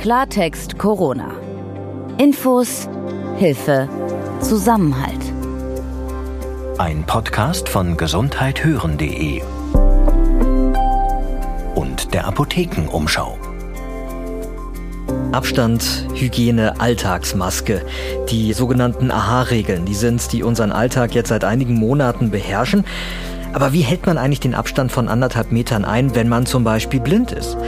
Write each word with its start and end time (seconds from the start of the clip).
Klartext 0.00 0.78
Corona. 0.78 1.30
Infos, 2.16 2.88
Hilfe, 3.36 3.86
Zusammenhalt. 4.40 5.20
Ein 6.78 7.04
Podcast 7.04 7.68
von 7.68 7.98
gesundheithören.de 7.98 9.42
und 11.74 12.14
der 12.14 12.26
Apothekenumschau. 12.26 13.36
Abstand, 15.32 16.06
Hygiene, 16.14 16.80
Alltagsmaske. 16.80 17.84
Die 18.30 18.54
sogenannten 18.54 19.10
AHA-Regeln, 19.10 19.84
die 19.84 19.94
sind, 19.94 20.32
die 20.32 20.42
unseren 20.42 20.72
Alltag 20.72 21.14
jetzt 21.14 21.28
seit 21.28 21.44
einigen 21.44 21.74
Monaten 21.74 22.30
beherrschen. 22.30 22.86
Aber 23.52 23.74
wie 23.74 23.82
hält 23.82 24.06
man 24.06 24.16
eigentlich 24.16 24.40
den 24.40 24.54
Abstand 24.54 24.92
von 24.92 25.08
anderthalb 25.08 25.52
Metern 25.52 25.84
ein, 25.84 26.14
wenn 26.14 26.30
man 26.30 26.46
zum 26.46 26.64
Beispiel 26.64 27.00
blind 27.00 27.32
ist? 27.32 27.58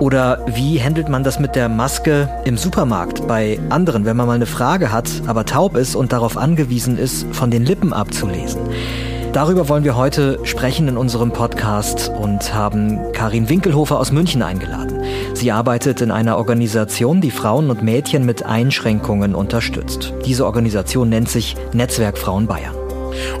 Oder 0.00 0.38
wie 0.46 0.82
handelt 0.82 1.10
man 1.10 1.24
das 1.24 1.38
mit 1.38 1.54
der 1.54 1.68
Maske 1.68 2.28
im 2.46 2.56
Supermarkt 2.56 3.28
bei 3.28 3.60
anderen, 3.68 4.06
wenn 4.06 4.16
man 4.16 4.26
mal 4.26 4.34
eine 4.34 4.46
Frage 4.46 4.90
hat, 4.90 5.10
aber 5.26 5.44
taub 5.44 5.76
ist 5.76 5.94
und 5.94 6.12
darauf 6.12 6.38
angewiesen 6.38 6.96
ist, 6.96 7.26
von 7.32 7.50
den 7.50 7.66
Lippen 7.66 7.92
abzulesen? 7.92 8.62
Darüber 9.34 9.68
wollen 9.68 9.84
wir 9.84 9.96
heute 9.96 10.40
sprechen 10.44 10.88
in 10.88 10.96
unserem 10.96 11.32
Podcast 11.32 12.08
und 12.08 12.54
haben 12.54 13.12
Karin 13.12 13.50
Winkelhofer 13.50 14.00
aus 14.00 14.10
München 14.10 14.42
eingeladen. 14.42 15.04
Sie 15.34 15.52
arbeitet 15.52 16.00
in 16.00 16.10
einer 16.10 16.38
Organisation, 16.38 17.20
die 17.20 17.30
Frauen 17.30 17.68
und 17.70 17.82
Mädchen 17.82 18.24
mit 18.24 18.44
Einschränkungen 18.44 19.34
unterstützt. 19.34 20.14
Diese 20.24 20.46
Organisation 20.46 21.10
nennt 21.10 21.28
sich 21.28 21.56
Netzwerk 21.74 22.16
Frauen 22.16 22.46
Bayern. 22.46 22.79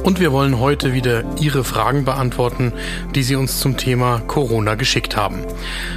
Und 0.02 0.20
wir 0.20 0.32
wollen 0.32 0.58
heute 0.58 0.92
wieder 0.92 1.24
Ihre 1.40 1.64
Fragen 1.64 2.04
beantworten, 2.04 2.72
die 3.14 3.22
Sie 3.22 3.36
uns 3.36 3.60
zum 3.60 3.76
Thema 3.76 4.20
Corona 4.26 4.74
geschickt 4.74 5.16
haben. 5.16 5.44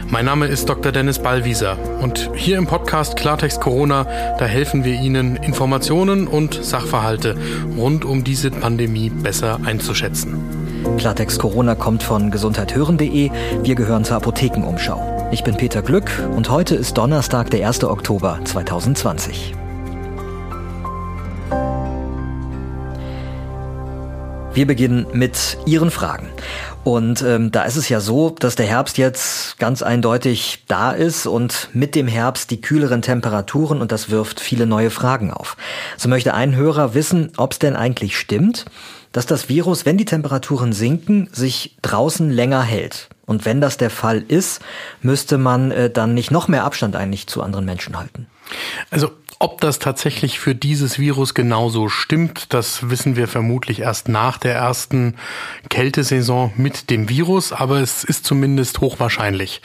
Mein 0.10 0.26
Name 0.26 0.48
ist 0.48 0.70
Dr. 0.70 0.92
Dennis 0.92 1.20
Ballwieser 1.20 1.78
und 2.02 2.30
hier 2.36 2.58
im 2.58 2.68
Podcast 2.68 3.16
Klartext 3.16 3.62
Corona, 3.62 4.06
da 4.38 4.46
helfen 4.46 4.84
wir 4.84 4.94
Ihnen, 4.94 5.36
Informationen 5.38 6.28
und 6.28 6.64
Sachverhalte 6.64 7.36
rund 7.78 8.06
um 8.06 8.24
diese 8.24 8.52
Pandemie 8.52 9.10
besser 9.10 9.60
einzuschätzen. 9.64 10.64
Klartext 10.98 11.40
Corona 11.40 11.76
kommt 11.76 12.04
von 12.04 12.32
gesundheithören.de. 12.32 13.32
Wir 13.64 13.76
gehören 13.76 14.04
zur 14.04 14.18
Apothekenumschau. 14.18 15.30
Ich 15.32 15.44
bin 15.44 15.56
Peter 15.58 15.82
Glück 15.82 16.12
und 16.36 16.50
heute 16.50 16.76
ist 16.76 16.98
Donnerstag, 16.98 17.50
der 17.50 17.68
1. 17.68 17.84
Oktober 17.86 18.40
2020. 18.44 19.63
Wir 24.54 24.68
beginnen 24.68 25.08
mit 25.14 25.58
Ihren 25.66 25.90
Fragen. 25.90 26.30
Und 26.84 27.24
ähm, 27.24 27.52
da 27.52 27.64
ist 27.64 27.76
es 27.76 27.90
ja 27.90 28.00
so, 28.00 28.30
dass 28.30 28.56
der 28.56 28.68
Herbst 28.68 29.00
jetzt 29.00 29.58
ganz 29.58 29.82
eindeutig 29.82 30.64
da 30.68 30.92
ist 30.92 31.26
und 31.26 31.70
mit 31.74 31.96
dem 31.96 32.08
Herbst 32.08 32.52
die 32.52 32.62
kühleren 32.62 33.02
Temperaturen 33.02 33.82
und 33.82 33.92
das 33.92 34.12
wirft 34.12 34.40
viele 34.40 34.68
neue 34.68 34.92
Fragen 34.92 35.32
auf. 35.32 35.58
So 35.98 36.08
möchte 36.08 36.36
ein 36.36 36.56
Hörer 36.56 36.94
wissen, 36.94 37.32
ob 37.38 37.54
es 37.54 37.60
denn 37.60 37.76
eigentlich 37.76 38.16
stimmt, 38.16 38.66
dass 39.12 39.26
das 39.26 39.50
Virus, 39.50 39.88
wenn 39.88 39.98
die 39.98 40.06
Temperaturen 40.06 40.72
sinken, 40.72 41.30
sich 41.32 41.76
draußen 41.82 42.30
länger 42.30 42.62
hält. 42.62 43.10
Und 43.26 43.46
wenn 43.46 43.60
das 43.60 43.78
der 43.78 43.90
Fall 43.90 44.24
ist, 44.28 44.62
müsste 45.02 45.40
man 45.40 45.72
äh, 45.72 45.90
dann 45.90 46.14
nicht 46.14 46.30
noch 46.30 46.48
mehr 46.48 46.64
Abstand 46.64 46.96
eigentlich 46.96 47.26
zu 47.26 47.42
anderen 47.42 47.66
Menschen 47.66 47.98
halten. 47.98 48.28
Also 48.92 49.10
ob 49.40 49.62
das 49.62 49.80
tatsächlich 49.80 50.40
für 50.40 50.56
dieses 50.56 51.00
Virus 51.00 51.34
genauso 51.34 51.90
stimmt, 51.90 52.54
das 52.54 52.90
wissen 52.90 53.16
wir 53.16 53.28
vermutlich 53.28 53.80
erst 53.82 54.10
nach 54.10 54.38
der 54.38 54.56
ersten 54.56 55.16
Kältesaison 55.70 56.52
mit 56.56 56.90
dem 56.90 57.10
Virus, 57.10 57.52
aber 57.52 57.80
es 57.80 58.04
ist 58.04 58.26
zumindest 58.26 58.82
hochwahrscheinlich, 58.82 59.62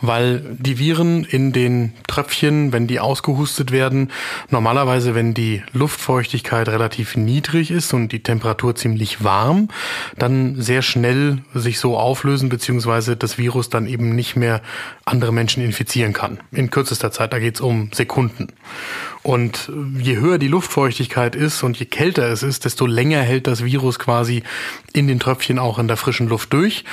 weil 0.00 0.56
die 0.58 0.78
Viren 0.78 1.24
in 1.24 1.52
den 1.52 1.92
Tröpfchen, 2.06 2.72
wenn 2.72 2.86
die 2.86 3.00
ausgehustet 3.00 3.70
werden, 3.70 4.10
normalerweise, 4.48 5.14
wenn 5.14 5.34
die 5.34 5.62
Luftfeuchtigkeit 5.72 6.68
relativ 6.68 7.16
niedrig 7.16 7.70
ist 7.70 7.92
und 7.92 8.12
die 8.12 8.22
Temperatur 8.22 8.74
ziemlich 8.74 9.22
warm, 9.24 9.68
dann 10.16 10.60
sehr 10.60 10.82
schnell 10.82 11.42
sich 11.54 11.78
so 11.78 11.96
auflösen, 11.96 12.48
beziehungsweise 12.48 13.16
das 13.16 13.38
Virus 13.38 13.70
dann 13.70 13.86
eben 13.86 14.14
nicht 14.14 14.36
mehr 14.36 14.62
andere 15.04 15.32
Menschen 15.32 15.62
infizieren 15.62 16.12
kann. 16.12 16.40
In 16.52 16.70
kürzester 16.70 17.12
Zeit, 17.12 17.32
da 17.32 17.38
geht 17.38 17.56
es 17.56 17.60
um 17.60 17.90
Sekunden. 17.92 18.48
Und 19.22 19.70
je 19.98 20.16
höher 20.16 20.38
die 20.38 20.48
Luftfeuchtigkeit 20.48 21.36
ist 21.36 21.62
und 21.62 21.78
je 21.78 21.86
kälter 21.86 22.28
es 22.28 22.42
ist, 22.42 22.64
desto 22.64 22.86
länger 22.86 23.20
hält 23.20 23.46
das 23.46 23.64
Virus 23.64 23.98
quasi 23.98 24.42
in 24.92 25.06
den 25.06 25.20
Tröpfchen 25.20 25.58
auch 25.58 25.78
in 25.78 25.88
der 25.88 25.96
frischen 25.96 26.28
Luft 26.28 26.52
durch. 26.52 26.84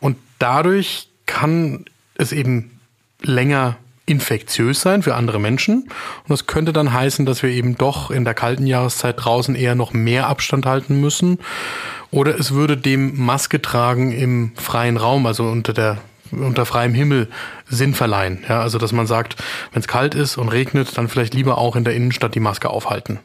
Und 0.00 0.16
dadurch 0.38 1.08
kann 1.26 1.84
es 2.16 2.32
eben 2.32 2.80
länger 3.22 3.76
infektiös 4.06 4.80
sein 4.80 5.02
für 5.02 5.14
andere 5.16 5.40
Menschen. 5.40 5.82
Und 5.82 6.28
das 6.28 6.46
könnte 6.46 6.72
dann 6.72 6.92
heißen, 6.92 7.26
dass 7.26 7.42
wir 7.42 7.50
eben 7.50 7.76
doch 7.76 8.10
in 8.10 8.24
der 8.24 8.34
kalten 8.34 8.66
Jahreszeit 8.66 9.16
draußen 9.18 9.54
eher 9.56 9.74
noch 9.74 9.92
mehr 9.92 10.28
Abstand 10.28 10.64
halten 10.64 11.00
müssen. 11.00 11.38
Oder 12.12 12.38
es 12.38 12.52
würde 12.52 12.76
dem 12.76 13.20
Maske 13.20 13.60
tragen 13.60 14.12
im 14.12 14.52
freien 14.54 14.96
Raum, 14.96 15.26
also 15.26 15.44
unter 15.44 15.72
der 15.72 15.98
unter 16.30 16.66
freiem 16.66 16.94
Himmel 16.94 17.28
Sinn 17.66 17.94
verleihen. 17.94 18.44
Ja, 18.48 18.60
also 18.60 18.78
dass 18.78 18.92
man 18.92 19.06
sagt, 19.06 19.36
wenn 19.72 19.80
es 19.80 19.88
kalt 19.88 20.14
ist 20.14 20.36
und 20.36 20.48
regnet, 20.48 20.96
dann 20.96 21.08
vielleicht 21.08 21.34
lieber 21.34 21.58
auch 21.58 21.76
in 21.76 21.84
der 21.84 21.94
Innenstadt 21.94 22.34
die 22.34 22.40
Maske 22.40 22.70
aufhalten. 22.70 23.20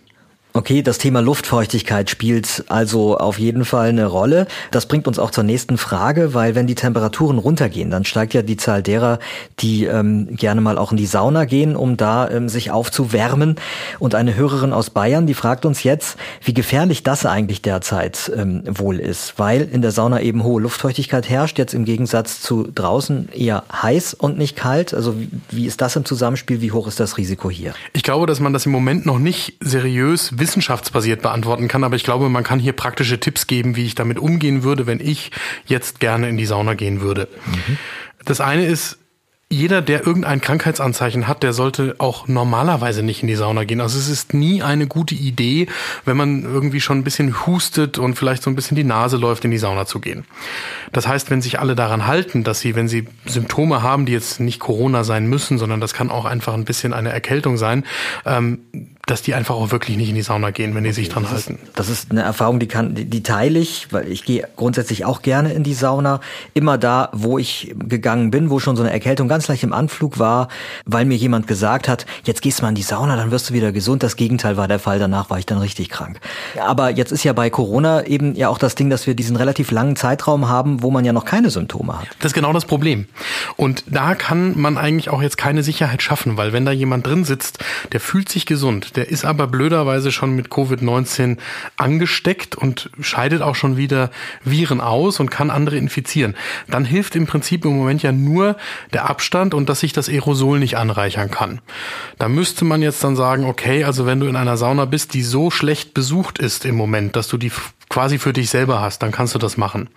Okay, 0.53 0.81
das 0.81 0.97
Thema 0.97 1.21
Luftfeuchtigkeit 1.21 2.09
spielt 2.09 2.65
also 2.67 3.17
auf 3.17 3.39
jeden 3.39 3.63
Fall 3.63 3.87
eine 3.87 4.05
Rolle. 4.05 4.47
Das 4.71 4.85
bringt 4.85 5.07
uns 5.07 5.17
auch 5.17 5.31
zur 5.31 5.45
nächsten 5.45 5.77
Frage, 5.77 6.33
weil 6.33 6.55
wenn 6.55 6.67
die 6.67 6.75
Temperaturen 6.75 7.37
runtergehen, 7.37 7.89
dann 7.89 8.03
steigt 8.03 8.33
ja 8.33 8.41
die 8.41 8.57
Zahl 8.57 8.83
derer, 8.83 9.19
die 9.59 9.85
ähm, 9.85 10.35
gerne 10.35 10.59
mal 10.59 10.77
auch 10.77 10.91
in 10.91 10.97
die 10.97 11.05
Sauna 11.05 11.45
gehen, 11.45 11.77
um 11.77 11.95
da 11.95 12.29
ähm, 12.29 12.49
sich 12.49 12.69
aufzuwärmen. 12.69 13.55
Und 13.99 14.13
eine 14.13 14.35
Hörerin 14.35 14.73
aus 14.73 14.89
Bayern, 14.89 15.25
die 15.25 15.35
fragt 15.35 15.65
uns 15.65 15.83
jetzt, 15.83 16.17
wie 16.43 16.53
gefährlich 16.53 17.03
das 17.03 17.25
eigentlich 17.25 17.61
derzeit 17.61 18.29
ähm, 18.35 18.63
wohl 18.67 18.99
ist, 18.99 19.35
weil 19.39 19.61
in 19.61 19.81
der 19.81 19.91
Sauna 19.91 20.19
eben 20.19 20.43
hohe 20.43 20.61
Luftfeuchtigkeit 20.61 21.29
herrscht, 21.29 21.59
jetzt 21.59 21.73
im 21.73 21.85
Gegensatz 21.85 22.41
zu 22.41 22.67
draußen 22.75 23.29
eher 23.31 23.63
heiß 23.71 24.15
und 24.15 24.37
nicht 24.37 24.57
kalt. 24.57 24.93
Also 24.93 25.17
wie, 25.17 25.29
wie 25.49 25.65
ist 25.65 25.79
das 25.79 25.95
im 25.95 26.03
Zusammenspiel? 26.03 26.59
Wie 26.59 26.73
hoch 26.73 26.89
ist 26.89 26.99
das 26.99 27.17
Risiko 27.17 27.49
hier? 27.49 27.73
Ich 27.93 28.03
glaube, 28.03 28.25
dass 28.25 28.41
man 28.41 28.51
das 28.51 28.65
im 28.65 28.73
Moment 28.73 29.05
noch 29.05 29.17
nicht 29.17 29.53
seriös 29.61 30.40
wissenschaftsbasiert 30.41 31.21
beantworten 31.21 31.69
kann, 31.69 31.85
aber 31.85 31.95
ich 31.95 32.03
glaube, 32.03 32.27
man 32.27 32.43
kann 32.43 32.59
hier 32.59 32.73
praktische 32.73 33.19
Tipps 33.19 33.47
geben, 33.47 33.77
wie 33.77 33.85
ich 33.85 33.95
damit 33.95 34.19
umgehen 34.19 34.63
würde, 34.63 34.87
wenn 34.87 34.99
ich 34.99 35.31
jetzt 35.65 36.01
gerne 36.01 36.27
in 36.27 36.35
die 36.35 36.45
Sauna 36.45 36.73
gehen 36.73 36.99
würde. 36.99 37.29
Mhm. 37.45 37.77
Das 38.25 38.41
eine 38.41 38.65
ist, 38.65 38.97
jeder, 39.51 39.81
der 39.81 40.07
irgendein 40.07 40.39
Krankheitsanzeichen 40.39 41.27
hat, 41.27 41.43
der 41.43 41.51
sollte 41.51 41.95
auch 41.97 42.29
normalerweise 42.29 43.03
nicht 43.03 43.21
in 43.21 43.27
die 43.27 43.35
Sauna 43.35 43.65
gehen. 43.65 43.81
Also 43.81 43.99
es 43.99 44.07
ist 44.07 44.33
nie 44.33 44.63
eine 44.63 44.87
gute 44.87 45.13
Idee, 45.13 45.67
wenn 46.05 46.15
man 46.15 46.43
irgendwie 46.43 46.79
schon 46.79 46.99
ein 46.99 47.03
bisschen 47.03 47.45
hustet 47.45 47.97
und 47.97 48.15
vielleicht 48.15 48.43
so 48.43 48.49
ein 48.49 48.55
bisschen 48.55 48.77
die 48.77 48.85
Nase 48.85 49.17
läuft, 49.17 49.43
in 49.43 49.51
die 49.51 49.57
Sauna 49.57 49.85
zu 49.85 49.99
gehen. 49.99 50.23
Das 50.93 51.05
heißt, 51.05 51.29
wenn 51.29 51.41
sich 51.41 51.59
alle 51.59 51.75
daran 51.75 52.07
halten, 52.07 52.45
dass 52.45 52.61
sie, 52.61 52.75
wenn 52.75 52.87
sie 52.87 53.07
Symptome 53.25 53.83
haben, 53.83 54.05
die 54.05 54.13
jetzt 54.13 54.39
nicht 54.39 54.61
Corona 54.61 55.03
sein 55.03 55.27
müssen, 55.27 55.57
sondern 55.57 55.81
das 55.81 55.93
kann 55.93 56.09
auch 56.09 56.23
einfach 56.23 56.53
ein 56.53 56.63
bisschen 56.63 56.93
eine 56.93 57.11
Erkältung 57.11 57.57
sein, 57.57 57.83
ähm, 58.25 58.59
dass 59.11 59.21
die 59.21 59.33
einfach 59.33 59.55
auch 59.55 59.71
wirklich 59.71 59.97
nicht 59.97 60.07
in 60.07 60.15
die 60.15 60.21
Sauna 60.21 60.51
gehen, 60.51 60.73
wenn 60.73 60.85
die 60.85 60.93
sich 60.93 61.09
dran 61.09 61.23
das 61.23 61.33
halten. 61.33 61.59
Ist, 61.61 61.77
das 61.77 61.89
ist 61.89 62.11
eine 62.11 62.21
Erfahrung, 62.21 62.59
die 62.59 62.67
kann, 62.67 62.95
die, 62.95 63.03
die 63.03 63.23
teile 63.23 63.59
ich, 63.59 63.91
weil 63.91 64.07
ich 64.07 64.23
gehe 64.23 64.47
grundsätzlich 64.55 65.03
auch 65.03 65.21
gerne 65.21 65.51
in 65.51 65.63
die 65.63 65.73
Sauna. 65.73 66.21
Immer 66.53 66.77
da, 66.77 67.09
wo 67.11 67.37
ich 67.37 67.75
gegangen 67.77 68.31
bin, 68.31 68.49
wo 68.49 68.59
schon 68.59 68.77
so 68.77 68.83
eine 68.83 68.91
Erkältung 68.91 69.27
ganz 69.27 69.49
leicht 69.49 69.63
im 69.63 69.73
Anflug 69.73 70.17
war, 70.17 70.47
weil 70.85 71.03
mir 71.03 71.17
jemand 71.17 71.45
gesagt 71.45 71.89
hat, 71.89 72.05
jetzt 72.23 72.41
gehst 72.41 72.59
du 72.59 72.63
mal 72.63 72.69
in 72.69 72.75
die 72.75 72.83
Sauna, 72.83 73.17
dann 73.17 73.31
wirst 73.31 73.49
du 73.49 73.53
wieder 73.53 73.73
gesund. 73.73 74.01
Das 74.01 74.15
Gegenteil 74.15 74.55
war 74.55 74.69
der 74.69 74.79
Fall. 74.79 74.97
Danach 74.97 75.29
war 75.29 75.37
ich 75.39 75.45
dann 75.45 75.57
richtig 75.57 75.89
krank. 75.89 76.21
Aber 76.65 76.89
jetzt 76.89 77.11
ist 77.11 77.25
ja 77.25 77.33
bei 77.33 77.49
Corona 77.49 78.05
eben 78.05 78.35
ja 78.35 78.47
auch 78.47 78.59
das 78.59 78.75
Ding, 78.75 78.89
dass 78.89 79.07
wir 79.07 79.13
diesen 79.13 79.35
relativ 79.35 79.71
langen 79.71 79.97
Zeitraum 79.97 80.47
haben, 80.47 80.83
wo 80.83 80.89
man 80.89 81.03
ja 81.03 81.11
noch 81.11 81.25
keine 81.25 81.49
Symptome 81.49 81.99
hat. 81.99 82.07
Das 82.19 82.29
ist 82.29 82.33
genau 82.33 82.53
das 82.53 82.63
Problem. 82.63 83.07
Und 83.57 83.83
da 83.87 84.15
kann 84.15 84.57
man 84.57 84.77
eigentlich 84.77 85.09
auch 85.09 85.21
jetzt 85.21 85.37
keine 85.37 85.63
Sicherheit 85.63 86.01
schaffen, 86.01 86.37
weil 86.37 86.53
wenn 86.53 86.63
da 86.63 86.71
jemand 86.71 87.05
drin 87.05 87.25
sitzt, 87.25 87.59
der 87.91 87.99
fühlt 87.99 88.29
sich 88.29 88.45
gesund, 88.45 88.95
der 89.01 89.09
ist 89.09 89.25
aber 89.25 89.47
blöderweise 89.47 90.11
schon 90.11 90.35
mit 90.35 90.49
Covid-19 90.49 91.37
angesteckt 91.75 92.55
und 92.55 92.91
scheidet 93.01 93.41
auch 93.41 93.55
schon 93.55 93.75
wieder 93.75 94.11
Viren 94.43 94.79
aus 94.79 95.19
und 95.19 95.31
kann 95.31 95.49
andere 95.49 95.77
infizieren. 95.77 96.35
Dann 96.67 96.85
hilft 96.85 97.15
im 97.15 97.25
Prinzip 97.25 97.65
im 97.65 97.75
Moment 97.75 98.03
ja 98.03 98.11
nur 98.11 98.57
der 98.93 99.09
Abstand 99.09 99.55
und 99.55 99.69
dass 99.69 99.79
sich 99.79 99.91
das 99.91 100.07
Aerosol 100.07 100.59
nicht 100.59 100.77
anreichern 100.77 101.31
kann. 101.31 101.61
Da 102.19 102.29
müsste 102.29 102.63
man 102.63 102.83
jetzt 102.83 103.03
dann 103.03 103.15
sagen, 103.15 103.45
okay, 103.45 103.85
also 103.85 104.05
wenn 104.05 104.19
du 104.19 104.27
in 104.27 104.35
einer 104.35 104.55
Sauna 104.55 104.85
bist, 104.85 105.15
die 105.15 105.23
so 105.23 105.49
schlecht 105.49 105.95
besucht 105.95 106.37
ist 106.37 106.63
im 106.63 106.75
Moment, 106.75 107.15
dass 107.15 107.27
du 107.27 107.37
die 107.37 107.51
quasi 107.89 108.19
für 108.19 108.33
dich 108.33 108.51
selber 108.51 108.81
hast, 108.81 109.01
dann 109.01 109.11
kannst 109.11 109.33
du 109.33 109.39
das 109.39 109.57
machen. 109.57 109.89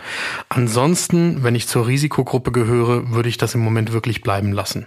Ansonsten, 0.48 1.42
wenn 1.42 1.54
ich 1.54 1.68
zur 1.68 1.86
Risikogruppe 1.86 2.52
gehöre, 2.52 3.10
würde 3.10 3.28
ich 3.28 3.36
das 3.36 3.54
im 3.54 3.60
Moment 3.60 3.92
wirklich 3.92 4.22
bleiben 4.22 4.52
lassen. 4.52 4.86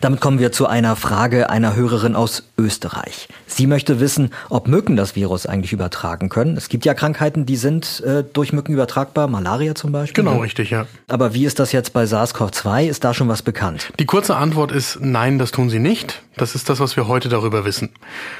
Damit 0.00 0.20
kommen 0.20 0.38
wir 0.38 0.52
zu 0.52 0.66
einer 0.66 0.96
Frage 0.96 1.50
einer 1.50 1.76
Hörerin 1.76 2.16
aus 2.16 2.44
Österreich. 2.58 3.28
Sie 3.46 3.66
möchte 3.66 4.00
wissen, 4.00 4.30
ob 4.48 4.66
Mücken 4.66 4.96
das 4.96 5.14
Virus 5.14 5.46
eigentlich 5.46 5.72
übertragen 5.72 6.28
können. 6.28 6.56
Es 6.56 6.68
gibt 6.68 6.84
ja 6.84 6.94
Krankheiten, 6.94 7.46
die 7.46 7.56
sind 7.56 8.00
äh, 8.00 8.24
durch 8.24 8.52
Mücken 8.52 8.72
übertragbar, 8.72 9.28
Malaria 9.28 9.74
zum 9.74 9.92
Beispiel. 9.92 10.24
Genau, 10.24 10.38
richtig, 10.38 10.70
ja. 10.70 10.86
Aber 11.08 11.34
wie 11.34 11.44
ist 11.44 11.58
das 11.58 11.72
jetzt 11.72 11.92
bei 11.92 12.04
SARS-CoV-2? 12.04 12.86
Ist 12.86 13.04
da 13.04 13.14
schon 13.14 13.28
was 13.28 13.42
bekannt? 13.42 13.92
Die 13.98 14.06
kurze 14.06 14.36
Antwort 14.36 14.72
ist 14.72 14.98
nein, 15.00 15.38
das 15.38 15.50
tun 15.50 15.70
sie 15.70 15.78
nicht. 15.78 16.22
Das 16.36 16.54
ist 16.54 16.70
das, 16.70 16.80
was 16.80 16.96
wir 16.96 17.08
heute 17.08 17.28
darüber 17.28 17.66
wissen. 17.66 17.90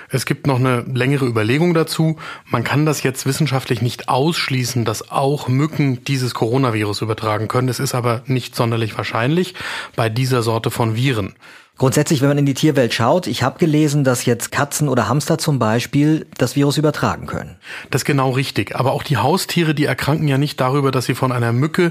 Es 0.09 0.25
gibt 0.25 0.47
noch 0.47 0.59
eine 0.59 0.81
längere 0.81 1.27
Überlegung 1.27 1.75
dazu. 1.75 2.17
Man 2.47 2.65
kann 2.65 2.87
das 2.87 3.03
jetzt 3.03 3.27
wissenschaftlich 3.27 3.83
nicht 3.83 4.09
ausschließen, 4.09 4.87
dass 4.87 5.11
auch 5.11 5.47
Mücken 5.49 6.03
dieses 6.05 6.33
Coronavirus 6.33 7.03
übertragen 7.03 7.49
können. 7.49 7.69
Es 7.69 7.81
ist 7.81 7.95
aber 7.95 8.23
nicht 8.27 8.57
sonderlich 8.57 8.97
wahrscheinlich 8.97 9.55
bei 9.95 10.09
dieser 10.09 10.43
Sorte 10.43 10.71
von 10.71 10.97
Viren. 11.03 11.35
Grundsätzlich, 11.79 12.21
wenn 12.21 12.29
man 12.29 12.39
in 12.39 12.47
die 12.47 12.55
Tierwelt 12.55 12.95
schaut, 12.95 13.27
ich 13.27 13.43
habe 13.43 13.59
gelesen, 13.59 14.05
dass 14.05 14.25
jetzt 14.25 14.53
Katzen 14.53 14.89
oder 14.89 15.09
Hamster 15.09 15.37
zum 15.37 15.59
Beispiel 15.59 16.27
das 16.39 16.55
Virus 16.55 16.77
übertragen 16.77 17.27
können. 17.27 17.57
Das 17.91 18.03
ist 18.03 18.05
genau 18.05 18.31
richtig. 18.31 18.77
Aber 18.77 18.93
auch 18.93 19.03
die 19.03 19.17
Haustiere, 19.17 19.75
die 19.75 19.87
erkranken 19.87 20.29
ja 20.29 20.39
nicht 20.39 20.61
darüber, 20.61 20.93
dass 20.93 21.07
sie 21.07 21.17
von 21.17 21.33
einer 21.33 21.53
Mücke 21.53 21.91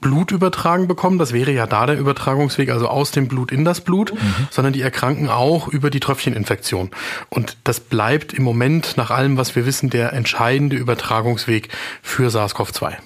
Blut 0.00 0.32
übertragen 0.32 0.88
bekommen. 0.88 1.18
Das 1.18 1.32
wäre 1.32 1.52
ja 1.52 1.68
da 1.68 1.86
der 1.86 1.98
Übertragungsweg, 1.98 2.70
also 2.70 2.88
aus 2.88 3.12
dem 3.12 3.28
Blut 3.28 3.52
in 3.52 3.64
das 3.64 3.80
Blut, 3.80 4.12
mhm. 4.12 4.48
sondern 4.50 4.72
die 4.72 4.82
erkranken 4.82 5.28
auch 5.28 5.68
über 5.68 5.90
die 5.90 6.00
Tröpfcheninfektion. 6.00 6.90
Und 7.28 7.58
das 7.62 7.78
bleibt 7.78 8.32
im 8.32 8.42
Moment 8.42 8.96
nach 8.96 9.12
allem, 9.12 9.36
was 9.36 9.54
wir 9.54 9.66
wissen, 9.66 9.88
der 9.88 10.14
entscheidende 10.14 10.74
Übertragungsweg 10.74 11.68
für 12.02 12.30
SARS-CoV-2. 12.30 12.96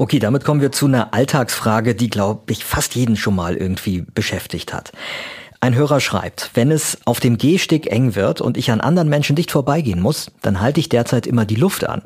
Okay, 0.00 0.18
damit 0.18 0.46
kommen 0.46 0.62
wir 0.62 0.72
zu 0.72 0.86
einer 0.86 1.12
Alltagsfrage, 1.12 1.94
die, 1.94 2.08
glaube 2.08 2.50
ich, 2.54 2.64
fast 2.64 2.94
jeden 2.94 3.18
schon 3.18 3.34
mal 3.34 3.54
irgendwie 3.54 4.06
beschäftigt 4.14 4.72
hat. 4.72 4.92
Ein 5.60 5.74
Hörer 5.74 6.00
schreibt, 6.00 6.52
wenn 6.54 6.70
es 6.70 6.96
auf 7.04 7.20
dem 7.20 7.36
Gehsteg 7.36 7.92
eng 7.92 8.14
wird 8.14 8.40
und 8.40 8.56
ich 8.56 8.70
an 8.70 8.80
anderen 8.80 9.10
Menschen 9.10 9.36
dicht 9.36 9.50
vorbeigehen 9.50 10.00
muss, 10.00 10.30
dann 10.40 10.62
halte 10.62 10.80
ich 10.80 10.88
derzeit 10.88 11.26
immer 11.26 11.44
die 11.44 11.54
Luft 11.54 11.86
an. 11.86 12.00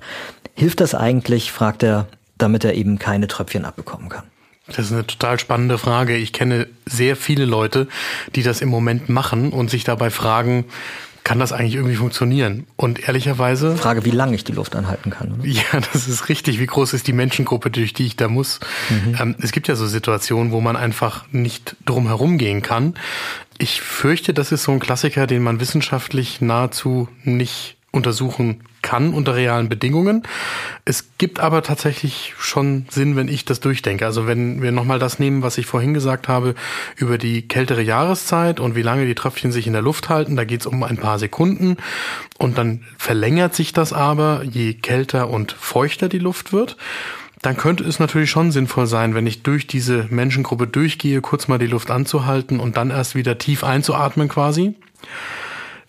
Hilft 0.55 0.81
das 0.81 0.96
eigentlich, 0.96 1.52
fragt 1.52 1.85
er, 1.85 2.08
damit 2.37 2.64
er 2.64 2.75
eben 2.75 2.99
keine 2.99 3.29
Tröpfchen 3.29 3.64
abbekommen 3.64 4.08
kann? 4.08 4.25
Das 4.67 4.79
ist 4.87 4.93
eine 4.93 5.06
total 5.06 5.38
spannende 5.38 5.79
Frage. 5.79 6.17
Ich 6.17 6.32
kenne 6.32 6.67
sehr 6.87 7.14
viele 7.14 7.44
Leute, 7.44 7.87
die 8.35 8.43
das 8.43 8.61
im 8.61 8.70
Moment 8.70 9.08
machen 9.08 9.52
und 9.52 9.70
sich 9.70 9.85
dabei 9.85 10.11
fragen, 10.11 10.64
kann 11.25 11.38
das 11.38 11.53
eigentlich 11.53 11.75
irgendwie 11.75 11.97
funktionieren? 11.97 12.67
Und 12.76 13.09
ehrlicherweise. 13.09 13.76
Frage, 13.76 14.05
wie 14.05 14.11
lange 14.11 14.35
ich 14.35 14.44
die 14.44 14.53
Luft 14.53 14.76
anhalten 14.76 15.11
kann. 15.11 15.32
Oder? 15.32 15.47
Ja, 15.47 15.62
das 15.93 16.06
ist 16.06 16.29
richtig. 16.29 16.61
Wie 16.61 16.67
groß 16.67 16.93
ist 16.93 17.06
die 17.06 17.15
Menschengruppe, 17.15 17.71
durch 17.71 17.94
die 17.94 18.05
ich 18.05 18.17
da 18.17 18.29
muss? 18.29 18.61
Mhm. 18.91 19.17
Ähm, 19.19 19.35
es 19.41 19.50
gibt 19.50 19.67
ja 19.67 19.75
so 19.75 19.87
Situationen, 19.87 20.53
wo 20.53 20.61
man 20.61 20.76
einfach 20.76 21.25
nicht 21.32 21.76
drum 21.87 22.06
herum 22.06 22.37
gehen 22.37 22.61
kann. 22.61 22.94
Ich 23.56 23.81
fürchte, 23.81 24.35
das 24.35 24.53
ist 24.53 24.65
so 24.65 24.73
ein 24.73 24.81
Klassiker, 24.81 25.26
den 25.26 25.43
man 25.43 25.61
wissenschaftlich 25.61 26.41
nahezu 26.41 27.09
nicht 27.23 27.76
untersuchen 27.91 28.61
kann 28.85 29.15
unter 29.15 29.35
realen 29.35 29.69
Bedingungen. 29.71 30.23
Es 30.85 31.17
gibt 31.17 31.41
aber 31.41 31.63
tatsächlich 31.63 32.35
schon 32.39 32.85
Sinn, 32.91 33.17
wenn 33.17 33.29
ich 33.29 33.47
das 33.47 33.59
durchdenke. 33.59 34.05
Also 34.05 34.27
wenn 34.27 34.63
wir 34.63 34.71
nochmal 34.71 34.99
das 34.99 35.19
nehmen, 35.19 35.43
was 35.43 35.57
ich 35.57 35.65
vorhin 35.65 35.95
gesagt 35.95 36.29
habe, 36.29 36.55
über 36.97 37.17
die 37.17 37.49
kältere 37.49 37.83
Jahreszeit 37.83 38.61
und 38.61 38.77
wie 38.77 38.83
lange 38.83 39.07
die 39.07 39.15
Tröpfchen 39.15 39.51
sich 39.53 39.67
in 39.67 39.73
der 39.73 39.83
Luft 39.83 40.11
halten, 40.11 40.37
da 40.37 40.45
geht 40.45 40.61
es 40.61 40.67
um 40.67 40.83
ein 40.83 40.99
paar 40.99 41.19
Sekunden 41.19 41.79
und 42.39 42.59
dann 42.59 42.85
verlängert 42.99 43.55
sich 43.55 43.73
das 43.73 43.95
aber, 43.95 44.43
je 44.45 44.75
kälter 44.75 45.31
und 45.31 45.53
feuchter 45.53 46.09
die 46.09 46.19
Luft 46.19 46.53
wird 46.53 46.77
dann 47.43 47.59
könnte 47.59 47.85
es 47.85 47.99
natürlich 47.99 48.31
schon 48.31 48.53
sinnvoll 48.53 48.87
sein, 48.87 49.15
wenn 49.15 49.27
ich 49.27 49.43
durch 49.43 49.67
diese 49.67 50.07
Menschengruppe 50.09 50.67
durchgehe, 50.67 51.21
kurz 51.21 51.47
mal 51.47 51.59
die 51.59 51.67
Luft 51.67 51.91
anzuhalten 51.91 52.59
und 52.59 52.79
dann 52.79 52.89
erst 52.89 53.15
wieder 53.15 53.37
tief 53.37 53.65
einzuatmen 53.65 54.29
quasi. 54.29 54.77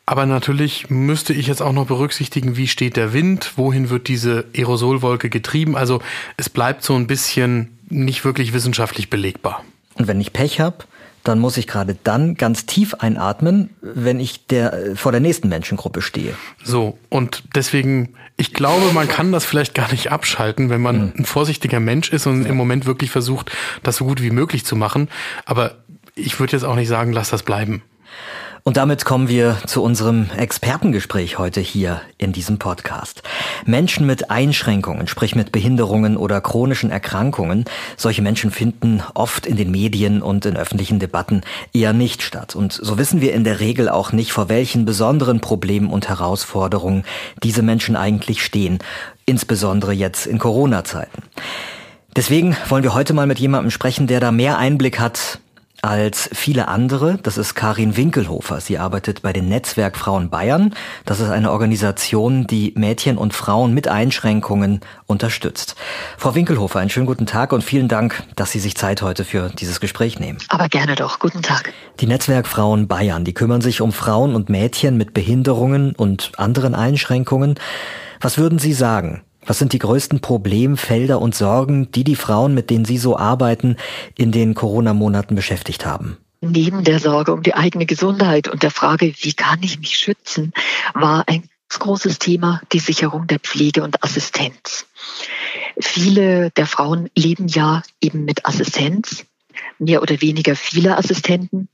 Aber 0.05 0.25
natürlich 0.25 0.89
müsste 0.89 1.33
ich 1.33 1.47
jetzt 1.47 1.61
auch 1.61 1.73
noch 1.73 1.87
berücksichtigen, 1.87 2.57
wie 2.57 2.67
steht 2.67 2.95
der 2.95 3.11
Wind, 3.13 3.53
wohin 3.55 3.89
wird 3.89 4.07
diese 4.07 4.45
Aerosolwolke 4.55 5.29
getrieben. 5.29 5.75
Also 5.75 6.01
es 6.37 6.49
bleibt 6.49 6.83
so 6.83 6.95
ein 6.95 7.07
bisschen 7.07 7.77
nicht 7.89 8.23
wirklich 8.23 8.53
wissenschaftlich 8.53 9.09
belegbar. 9.09 9.63
Und 9.95 10.07
wenn 10.07 10.21
ich 10.21 10.33
Pech 10.33 10.59
habe, 10.59 10.85
dann 11.23 11.39
muss 11.39 11.57
ich 11.57 11.65
gerade 11.65 11.97
dann 12.03 12.35
ganz 12.35 12.67
tief 12.67 12.93
einatmen, 12.95 13.71
wenn 13.81 14.19
ich 14.19 14.45
der, 14.45 14.95
vor 14.95 15.11
der 15.11 15.21
nächsten 15.21 15.49
Menschengruppe 15.49 16.03
stehe. 16.03 16.35
So, 16.63 16.99
und 17.09 17.43
deswegen, 17.55 18.13
ich 18.37 18.53
glaube, 18.53 18.93
man 18.93 19.07
kann 19.07 19.31
das 19.31 19.43
vielleicht 19.43 19.73
gar 19.73 19.91
nicht 19.91 20.11
abschalten, 20.11 20.69
wenn 20.69 20.81
man 20.81 20.97
mhm. 20.97 21.13
ein 21.17 21.25
vorsichtiger 21.25 21.79
Mensch 21.79 22.11
ist 22.11 22.27
und 22.27 22.43
ja. 22.43 22.49
im 22.49 22.55
Moment 22.55 22.85
wirklich 22.85 23.09
versucht, 23.09 23.51
das 23.81 23.97
so 23.97 24.05
gut 24.05 24.21
wie 24.21 24.29
möglich 24.29 24.65
zu 24.65 24.75
machen. 24.75 25.09
Aber 25.45 25.77
ich 26.13 26.39
würde 26.39 26.53
jetzt 26.53 26.63
auch 26.63 26.75
nicht 26.75 26.89
sagen, 26.89 27.11
lass 27.11 27.31
das 27.31 27.41
bleiben. 27.41 27.81
Und 28.67 28.77
damit 28.77 29.05
kommen 29.05 29.27
wir 29.27 29.59
zu 29.67 29.83
unserem 29.83 30.31
Expertengespräch 30.35 31.37
heute 31.37 31.61
hier 31.61 32.01
in 32.17 32.31
diesem 32.31 32.57
Podcast. 32.57 33.21
Menschen 33.63 34.07
mit 34.07 34.31
Einschränkungen, 34.31 35.07
sprich 35.07 35.35
mit 35.35 35.51
Behinderungen 35.51 36.17
oder 36.17 36.41
chronischen 36.41 36.89
Erkrankungen, 36.89 37.65
solche 37.95 38.23
Menschen 38.23 38.49
finden 38.49 39.03
oft 39.13 39.45
in 39.45 39.55
den 39.55 39.69
Medien 39.69 40.23
und 40.23 40.47
in 40.47 40.57
öffentlichen 40.57 40.97
Debatten 40.97 41.41
eher 41.73 41.93
nicht 41.93 42.23
statt. 42.23 42.55
Und 42.55 42.73
so 42.73 42.97
wissen 42.97 43.21
wir 43.21 43.33
in 43.33 43.43
der 43.43 43.59
Regel 43.59 43.87
auch 43.87 44.11
nicht, 44.11 44.31
vor 44.31 44.49
welchen 44.49 44.83
besonderen 44.83 45.41
Problemen 45.41 45.91
und 45.91 46.09
Herausforderungen 46.09 47.03
diese 47.43 47.61
Menschen 47.61 47.95
eigentlich 47.95 48.43
stehen, 48.43 48.79
insbesondere 49.27 49.93
jetzt 49.93 50.25
in 50.25 50.39
Corona-Zeiten. 50.39 51.21
Deswegen 52.15 52.57
wollen 52.67 52.81
wir 52.81 52.95
heute 52.95 53.13
mal 53.13 53.27
mit 53.27 53.37
jemandem 53.37 53.69
sprechen, 53.69 54.07
der 54.07 54.21
da 54.21 54.31
mehr 54.31 54.57
Einblick 54.57 54.99
hat 54.99 55.39
als 55.85 56.29
viele 56.33 56.67
andere. 56.67 57.19
Das 57.21 57.37
ist 57.37 57.53
Karin 57.53 57.95
Winkelhofer. 57.95 58.59
Sie 58.59 58.77
arbeitet 58.79 59.21
bei 59.21 59.33
den 59.33 59.47
Netzwerk 59.47 59.97
Frauen 59.97 60.29
Bayern. 60.29 60.73
Das 61.05 61.19
ist 61.19 61.29
eine 61.29 61.51
Organisation, 61.51 62.47
die 62.47 62.73
Mädchen 62.75 63.17
und 63.17 63.33
Frauen 63.33 63.73
mit 63.73 63.87
Einschränkungen 63.87 64.79
unterstützt. 65.05 65.75
Frau 66.17 66.33
Winkelhofer, 66.33 66.79
einen 66.79 66.89
schönen 66.89 67.05
guten 67.05 67.27
Tag 67.27 67.53
und 67.53 67.63
vielen 67.63 67.87
Dank, 67.87 68.23
dass 68.35 68.51
Sie 68.51 68.59
sich 68.59 68.75
Zeit 68.75 69.03
heute 69.03 69.23
für 69.23 69.49
dieses 69.49 69.79
Gespräch 69.79 70.19
nehmen. 70.19 70.39
Aber 70.49 70.69
gerne 70.69 70.95
doch. 70.95 71.19
Guten 71.19 71.43
Tag. 71.43 71.71
Die 71.99 72.07
Netzwerk 72.07 72.47
Frauen 72.47 72.87
Bayern, 72.87 73.23
die 73.23 73.33
kümmern 73.33 73.61
sich 73.61 73.81
um 73.81 73.91
Frauen 73.91 74.35
und 74.35 74.49
Mädchen 74.49 74.97
mit 74.97 75.13
Behinderungen 75.13 75.93
und 75.95 76.31
anderen 76.37 76.73
Einschränkungen. 76.73 77.55
Was 78.21 78.37
würden 78.37 78.57
Sie 78.57 78.73
sagen? 78.73 79.21
Was 79.45 79.59
sind 79.59 79.73
die 79.73 79.79
größten 79.79 80.21
Problemfelder 80.21 81.21
und 81.21 81.35
Sorgen, 81.35 81.91
die 81.91 82.03
die 82.03 82.15
Frauen, 82.15 82.53
mit 82.53 82.69
denen 82.69 82.85
Sie 82.85 82.97
so 82.97 83.17
arbeiten, 83.17 83.77
in 84.17 84.31
den 84.31 84.55
Corona-Monaten 84.55 85.35
beschäftigt 85.35 85.85
haben? 85.85 86.17
Neben 86.41 86.83
der 86.83 86.99
Sorge 86.99 87.33
um 87.33 87.43
die 87.43 87.55
eigene 87.55 87.85
Gesundheit 87.85 88.47
und 88.47 88.63
der 88.63 88.71
Frage, 88.71 89.13
wie 89.19 89.33
kann 89.33 89.61
ich 89.63 89.79
mich 89.79 89.97
schützen, 89.97 90.53
war 90.93 91.23
ein 91.27 91.43
großes 91.69 92.19
Thema 92.19 92.61
die 92.71 92.79
Sicherung 92.79 93.27
der 93.27 93.39
Pflege 93.39 93.83
und 93.83 94.03
Assistenz. 94.03 94.85
Viele 95.79 96.51
der 96.51 96.67
Frauen 96.67 97.09
leben 97.15 97.47
ja 97.47 97.83
eben 98.01 98.25
mit 98.25 98.45
Assistenz, 98.45 99.25
mehr 99.79 100.01
oder 100.01 100.21
weniger 100.21 100.55
viele 100.55 100.97
Assistenten. 100.97 101.67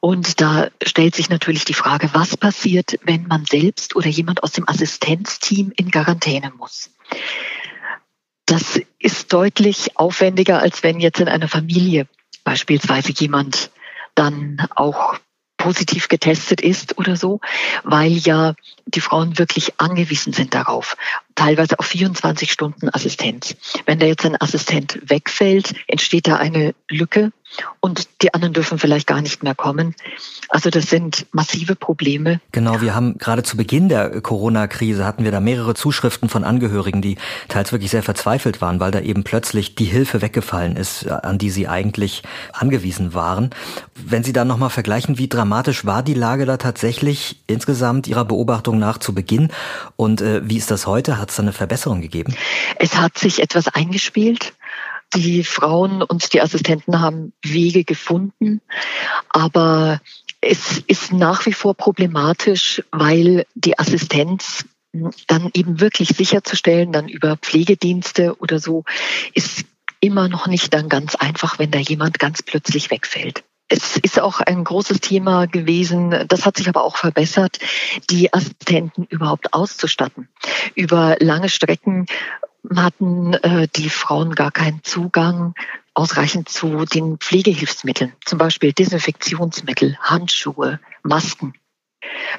Und 0.00 0.40
da 0.40 0.68
stellt 0.82 1.14
sich 1.14 1.30
natürlich 1.30 1.64
die 1.64 1.74
Frage, 1.74 2.10
was 2.12 2.36
passiert, 2.36 2.98
wenn 3.04 3.26
man 3.26 3.44
selbst 3.44 3.96
oder 3.96 4.08
jemand 4.08 4.42
aus 4.42 4.52
dem 4.52 4.68
Assistenzteam 4.68 5.72
in 5.76 5.90
Quarantäne 5.90 6.52
muss. 6.56 6.90
Das 8.46 8.80
ist 8.98 9.32
deutlich 9.32 9.96
aufwendiger, 9.96 10.60
als 10.60 10.82
wenn 10.82 11.00
jetzt 11.00 11.20
in 11.20 11.28
einer 11.28 11.48
Familie 11.48 12.06
beispielsweise 12.44 13.12
jemand 13.12 13.70
dann 14.14 14.66
auch 14.74 15.18
positiv 15.56 16.08
getestet 16.08 16.60
ist 16.60 16.96
oder 16.98 17.16
so, 17.16 17.40
weil 17.82 18.12
ja 18.12 18.54
die 18.86 19.00
Frauen 19.00 19.38
wirklich 19.38 19.80
angewiesen 19.80 20.32
sind 20.32 20.54
darauf, 20.54 20.96
teilweise 21.34 21.78
auf 21.78 21.86
24 21.86 22.52
Stunden 22.52 22.88
Assistenz. 22.88 23.56
Wenn 23.84 23.98
da 23.98 24.06
jetzt 24.06 24.24
ein 24.24 24.40
Assistent 24.40 25.00
wegfällt, 25.02 25.74
entsteht 25.88 26.28
da 26.28 26.36
eine 26.36 26.74
Lücke 26.88 27.32
und 27.80 28.08
die 28.22 28.34
anderen 28.34 28.54
dürfen 28.54 28.78
vielleicht 28.78 29.06
gar 29.06 29.20
nicht 29.20 29.42
mehr 29.42 29.54
kommen. 29.54 29.94
Also 30.48 30.70
das 30.70 30.86
sind 30.86 31.26
massive 31.32 31.76
Probleme. 31.76 32.40
Genau, 32.52 32.80
wir 32.80 32.94
haben 32.94 33.18
gerade 33.18 33.42
zu 33.42 33.56
Beginn 33.56 33.88
der 33.88 34.20
Corona-Krise 34.20 35.04
hatten 35.04 35.24
wir 35.24 35.30
da 35.30 35.40
mehrere 35.40 35.74
Zuschriften 35.74 36.28
von 36.28 36.44
Angehörigen, 36.44 37.02
die 37.02 37.16
teils 37.48 37.72
wirklich 37.72 37.90
sehr 37.90 38.02
verzweifelt 38.02 38.60
waren, 38.60 38.80
weil 38.80 38.90
da 38.90 39.00
eben 39.00 39.24
plötzlich 39.24 39.74
die 39.74 39.84
Hilfe 39.84 40.22
weggefallen 40.22 40.76
ist, 40.76 41.08
an 41.08 41.38
die 41.38 41.50
sie 41.50 41.68
eigentlich 41.68 42.22
angewiesen 42.52 43.14
waren. 43.14 43.50
Wenn 43.94 44.24
Sie 44.24 44.32
da 44.32 44.44
nochmal 44.44 44.70
vergleichen, 44.70 45.18
wie 45.18 45.28
dramatisch 45.28 45.84
war 45.84 46.02
die 46.02 46.14
Lage 46.14 46.46
da 46.46 46.56
tatsächlich 46.56 47.40
insgesamt 47.46 48.06
Ihrer 48.06 48.24
Beobachtung 48.24 48.78
nach 48.78 48.98
zu 48.98 49.14
Beginn 49.14 49.50
und 49.96 50.20
äh, 50.20 50.48
wie 50.48 50.56
ist 50.56 50.70
das 50.70 50.86
heute? 50.86 51.18
Hat 51.18 51.30
es 51.30 51.36
da 51.36 51.42
eine 51.42 51.52
Verbesserung 51.52 52.00
gegeben? 52.00 52.34
Es 52.78 52.96
hat 52.96 53.18
sich 53.18 53.42
etwas 53.42 53.68
eingespielt. 53.68 54.52
Die 55.14 55.44
Frauen 55.44 56.02
und 56.02 56.32
die 56.32 56.40
Assistenten 56.40 57.00
haben 57.00 57.32
Wege 57.42 57.84
gefunden, 57.84 58.60
aber 59.30 60.00
es 60.40 60.78
ist 60.86 61.12
nach 61.12 61.46
wie 61.46 61.52
vor 61.52 61.74
problematisch, 61.74 62.82
weil 62.90 63.46
die 63.54 63.78
Assistenz 63.78 64.64
dann 65.26 65.50
eben 65.54 65.80
wirklich 65.80 66.10
sicherzustellen, 66.10 66.92
dann 66.92 67.08
über 67.08 67.36
Pflegedienste 67.36 68.36
oder 68.38 68.58
so, 68.58 68.84
ist 69.34 69.64
immer 70.00 70.28
noch 70.28 70.46
nicht 70.46 70.72
dann 70.74 70.88
ganz 70.88 71.14
einfach, 71.14 71.58
wenn 71.58 71.70
da 71.70 71.78
jemand 71.78 72.18
ganz 72.18 72.42
plötzlich 72.42 72.90
wegfällt. 72.90 73.44
Es 73.68 73.96
ist 73.96 74.20
auch 74.20 74.40
ein 74.40 74.62
großes 74.62 75.00
Thema 75.00 75.46
gewesen, 75.46 76.24
das 76.28 76.46
hat 76.46 76.56
sich 76.56 76.68
aber 76.68 76.84
auch 76.84 76.96
verbessert, 76.96 77.58
die 78.10 78.32
Assistenten 78.32 79.04
überhaupt 79.04 79.52
auszustatten. 79.52 80.28
Über 80.76 81.16
lange 81.18 81.48
Strecken 81.48 82.06
hatten 82.74 83.34
äh, 83.34 83.68
die 83.74 83.88
Frauen 83.88 84.34
gar 84.34 84.50
keinen 84.50 84.82
Zugang 84.82 85.54
ausreichend 85.94 86.48
zu 86.48 86.84
den 86.84 87.18
Pflegehilfsmitteln, 87.18 88.12
zum 88.24 88.38
Beispiel 88.38 88.72
Desinfektionsmittel, 88.72 89.96
Handschuhe, 90.00 90.80
Masken. 91.02 91.54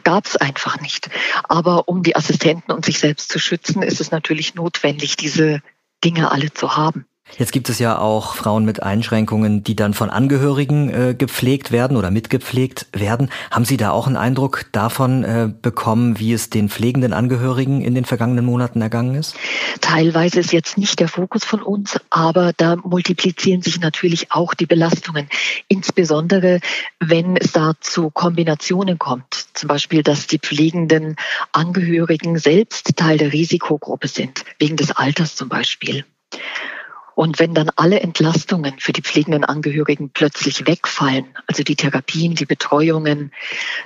Gab 0.03 0.25
es 0.25 0.37
einfach 0.37 0.79
nicht. 0.79 1.09
Aber 1.43 1.87
um 1.87 2.03
die 2.03 2.15
Assistenten 2.15 2.71
und 2.71 2.85
sich 2.85 2.99
selbst 2.99 3.29
zu 3.29 3.39
schützen, 3.39 3.81
ist 3.81 3.99
es 3.99 4.11
natürlich 4.11 4.55
notwendig, 4.55 5.17
diese 5.17 5.61
Dinge 6.03 6.31
alle 6.31 6.53
zu 6.53 6.77
haben. 6.77 7.05
Jetzt 7.37 7.51
gibt 7.51 7.69
es 7.69 7.77
ja 7.77 7.99
auch 7.99 8.35
Frauen 8.35 8.65
mit 8.65 8.81
Einschränkungen, 8.81 9.63
die 9.63 9.75
dann 9.75 9.93
von 9.93 10.09
Angehörigen 10.09 10.89
äh, 10.89 11.13
gepflegt 11.15 11.71
werden 11.71 11.95
oder 11.95 12.09
mitgepflegt 12.09 12.87
werden. 12.93 13.29
Haben 13.51 13.65
Sie 13.65 13.77
da 13.77 13.91
auch 13.91 14.07
einen 14.07 14.17
Eindruck 14.17 14.65
davon 14.71 15.23
äh, 15.23 15.49
bekommen, 15.61 16.19
wie 16.19 16.33
es 16.33 16.49
den 16.49 16.69
pflegenden 16.69 17.13
Angehörigen 17.13 17.81
in 17.81 17.93
den 17.93 18.05
vergangenen 18.05 18.45
Monaten 18.45 18.81
ergangen 18.81 19.13
ist? 19.13 19.35
Teilweise 19.81 20.39
ist 20.39 20.51
jetzt 20.51 20.77
nicht 20.77 20.99
der 20.99 21.09
Fokus 21.09 21.43
von 21.43 21.61
uns, 21.61 21.99
aber 22.09 22.53
da 22.55 22.75
multiplizieren 22.77 23.61
sich 23.61 23.79
natürlich 23.79 24.31
auch 24.31 24.53
die 24.55 24.65
Belastungen. 24.65 25.29
Insbesondere, 25.67 26.59
wenn 26.99 27.37
es 27.37 27.51
da 27.51 27.73
zu 27.79 28.09
Kombinationen 28.09 28.97
kommt. 28.97 29.47
Zum 29.53 29.67
Beispiel, 29.67 30.01
dass 30.01 30.27
die 30.27 30.39
pflegenden 30.39 31.15
Angehörigen 31.51 32.39
selbst 32.39 32.95
Teil 32.95 33.17
der 33.17 33.33
Risikogruppe 33.33 34.07
sind, 34.07 34.43
wegen 34.59 34.77
des 34.77 34.91
Alters 34.91 35.35
zum 35.35 35.49
Beispiel. 35.49 36.05
Und 37.17 37.39
wenn 37.39 37.55
dann 37.55 37.71
alle 37.77 38.01
Entlastungen 38.01 38.75
für 38.77 38.93
die 38.93 39.01
pflegenden 39.01 39.43
Angehörigen 39.43 40.11
plötzlich 40.11 40.67
wegfallen, 40.67 41.25
also 41.47 41.63
die 41.63 41.75
Therapien, 41.75 42.35
die 42.35 42.45
Betreuungen, 42.45 43.31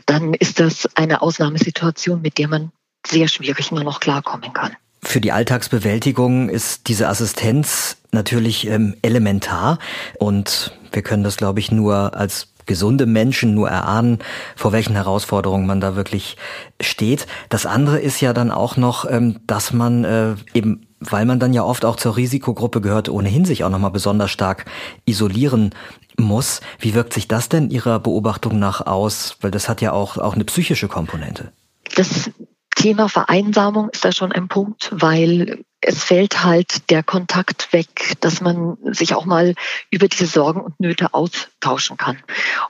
dann 0.06 0.34
ist 0.34 0.60
das 0.60 0.90
eine 0.98 1.22
Ausnahmesituation, 1.22 2.22
mit 2.22 2.38
der 2.38 2.50
man 2.50 2.74
sehr 3.08 3.30
schwierig 3.30 3.72
nur 3.72 3.86
noch 3.86 4.02
klarkommen 4.02 4.52
kann. 4.52 4.76
Für 5.02 5.22
die 5.22 5.32
Alltagsbewältigung 5.32 6.50
ist 6.50 6.90
diese 6.90 7.08
Assistenz 7.08 7.96
natürlich 8.12 8.68
ähm, 8.68 8.98
elementar 9.02 9.80
und 10.20 10.78
wir 10.92 11.02
können 11.02 11.24
das, 11.24 11.38
glaube 11.38 11.62
ich, 11.62 11.72
nur 11.72 12.18
als 12.18 12.50
gesunde 12.66 13.06
Menschen 13.06 13.56
nur 13.56 13.70
erahnen, 13.70 14.20
vor 14.58 14.74
welchen 14.74 14.96
Herausforderungen 14.96 15.66
man 15.66 15.80
da 15.80 15.96
wirklich 15.96 16.36
steht. 16.82 17.28
Das 17.48 17.66
andere 17.66 18.02
ist 18.02 18.20
ja 18.20 18.34
dann 18.34 18.52
auch 18.52 18.76
noch, 18.76 19.10
ähm, 19.10 19.40
dass 19.48 19.72
man 19.72 20.04
äh, 20.04 20.36
eben 20.54 20.86
weil 21.02 21.26
man 21.26 21.40
dann 21.40 21.54
ja 21.54 21.64
oft 21.64 21.84
auch 21.84 21.98
zur 21.98 22.16
Risikogruppe 22.16 22.80
gehört, 22.80 23.10
ohnehin 23.10 23.44
sich 23.44 23.64
auch 23.64 23.70
nochmal 23.70 23.92
besonders 23.92 24.32
stark 24.32 24.66
isolieren 25.06 25.76
muss. 26.18 26.62
Wie 26.80 26.94
wirkt 26.94 27.14
sich 27.14 27.28
das 27.28 27.50
denn 27.50 27.70
Ihrer 27.70 28.00
Beobachtung 28.00 28.60
nach 28.60 28.86
aus? 28.86 29.38
Weil 29.42 29.52
das 29.52 29.68
hat 29.68 29.82
ja 29.82 29.92
auch, 29.92 30.18
auch 30.18 30.36
eine 30.36 30.46
psychische 30.46 30.88
Komponente. 30.88 31.52
Das 31.96 32.32
Thema 32.76 33.10
Vereinsamung 33.10 33.90
ist 33.90 34.06
da 34.06 34.12
schon 34.12 34.32
ein 34.32 34.48
Punkt, 34.48 34.90
weil 34.92 35.64
es 35.82 36.04
fällt 36.04 36.44
halt 36.44 36.90
der 36.92 37.04
Kontakt 37.04 37.74
weg, 37.74 38.16
dass 38.22 38.40
man 38.40 38.78
sich 38.86 39.16
auch 39.16 39.26
mal 39.26 39.56
über 39.90 40.08
diese 40.08 40.28
Sorgen 40.28 40.62
und 40.62 40.80
Nöte 40.80 41.14
austauschen 41.14 41.98
kann. 41.98 42.18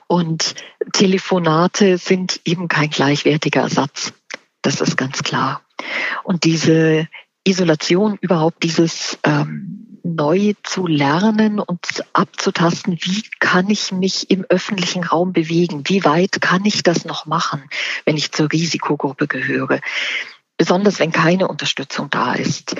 Und 0.07 0.55
Telefonate 0.93 1.97
sind 1.97 2.39
eben 2.45 2.69
kein 2.69 2.89
gleichwertiger 2.89 3.61
Ersatz. 3.61 4.13
Das 4.61 4.79
ist 4.79 4.95
ganz 4.95 5.23
klar. 5.23 5.61
Und 6.23 6.45
diese 6.45 7.07
Isolation 7.43 8.17
überhaupt 8.21 8.63
dieses 8.63 9.17
ähm, 9.23 9.99
neu 10.03 10.53
zu 10.63 10.87
lernen 10.87 11.59
und 11.59 12.03
abzutasten, 12.13 12.97
wie 13.01 13.23
kann 13.39 13.69
ich 13.69 13.91
mich 13.91 14.29
im 14.29 14.45
öffentlichen 14.49 15.03
Raum 15.03 15.33
bewegen? 15.33 15.83
Wie 15.85 16.03
weit 16.03 16.41
kann 16.41 16.65
ich 16.65 16.83
das 16.83 17.05
noch 17.05 17.25
machen, 17.25 17.63
wenn 18.05 18.17
ich 18.17 18.31
zur 18.31 18.51
Risikogruppe 18.51 19.27
gehöre? 19.27 19.79
Besonders 20.57 20.99
wenn 20.99 21.11
keine 21.11 21.47
Unterstützung 21.47 22.09
da 22.09 22.33
ist, 22.33 22.75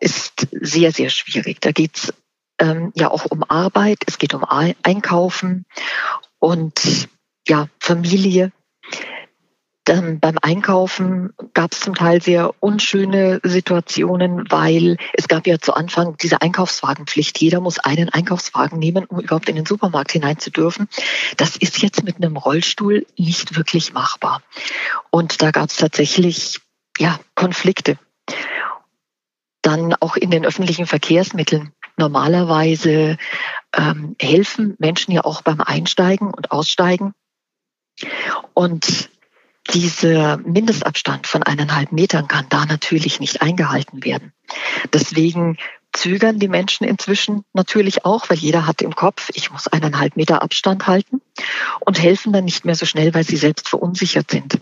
ist 0.00 0.48
sehr, 0.52 0.92
sehr 0.92 1.08
schwierig. 1.08 1.60
Da 1.60 1.72
geht's 1.72 2.12
ähm, 2.58 2.92
ja 2.94 3.10
auch 3.10 3.26
um 3.26 3.42
Arbeit, 3.44 3.98
es 4.06 4.18
geht 4.18 4.34
um 4.34 4.44
Einkaufen 4.44 5.64
und 6.38 7.08
ja, 7.48 7.68
Familie. 7.78 8.52
Dann 9.84 10.20
beim 10.20 10.38
Einkaufen 10.40 11.32
gab 11.54 11.72
es 11.72 11.80
zum 11.80 11.96
Teil 11.96 12.22
sehr 12.22 12.54
unschöne 12.60 13.40
Situationen, 13.42 14.44
weil 14.48 14.96
es 15.12 15.26
gab 15.26 15.46
ja 15.48 15.58
zu 15.58 15.74
Anfang 15.74 16.16
diese 16.18 16.40
Einkaufswagenpflicht. 16.40 17.40
Jeder 17.40 17.60
muss 17.60 17.80
einen 17.80 18.08
Einkaufswagen 18.08 18.78
nehmen, 18.78 19.04
um 19.06 19.18
überhaupt 19.18 19.48
in 19.48 19.56
den 19.56 19.66
Supermarkt 19.66 20.12
hinein 20.12 20.38
zu 20.38 20.50
dürfen. 20.50 20.88
Das 21.36 21.56
ist 21.56 21.82
jetzt 21.82 22.04
mit 22.04 22.16
einem 22.16 22.36
Rollstuhl 22.36 23.06
nicht 23.18 23.56
wirklich 23.56 23.92
machbar. 23.92 24.42
Und 25.10 25.42
da 25.42 25.50
gab 25.50 25.68
es 25.68 25.76
tatsächlich 25.76 26.60
ja, 26.98 27.18
Konflikte. 27.34 27.98
Dann 29.62 29.94
auch 29.94 30.14
in 30.16 30.30
den 30.30 30.44
öffentlichen 30.44 30.86
Verkehrsmitteln. 30.86 31.72
Normalerweise 31.96 33.16
ähm, 33.76 34.14
helfen 34.20 34.76
Menschen 34.78 35.12
ja 35.12 35.24
auch 35.24 35.42
beim 35.42 35.60
Einsteigen 35.60 36.32
und 36.32 36.52
Aussteigen. 36.52 37.14
Und 38.54 39.10
dieser 39.70 40.38
Mindestabstand 40.38 41.26
von 41.26 41.42
eineinhalb 41.42 41.92
Metern 41.92 42.28
kann 42.28 42.46
da 42.48 42.66
natürlich 42.66 43.20
nicht 43.20 43.42
eingehalten 43.42 44.04
werden. 44.04 44.32
Deswegen 44.92 45.56
zögern 45.92 46.38
die 46.38 46.48
Menschen 46.48 46.84
inzwischen 46.84 47.44
natürlich 47.52 48.04
auch, 48.04 48.30
weil 48.30 48.38
jeder 48.38 48.66
hat 48.66 48.82
im 48.82 48.94
Kopf, 48.94 49.30
ich 49.34 49.50
muss 49.50 49.68
eineinhalb 49.68 50.16
Meter 50.16 50.42
Abstand 50.42 50.86
halten 50.86 51.20
und 51.80 52.00
helfen 52.00 52.32
dann 52.32 52.44
nicht 52.44 52.64
mehr 52.64 52.74
so 52.74 52.86
schnell, 52.86 53.14
weil 53.14 53.24
sie 53.24 53.36
selbst 53.36 53.68
verunsichert 53.68 54.30
sind. 54.30 54.58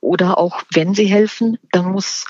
Oder 0.00 0.38
auch 0.38 0.62
wenn 0.72 0.94
sie 0.94 1.06
helfen, 1.06 1.58
dann 1.72 1.92
muss 1.92 2.26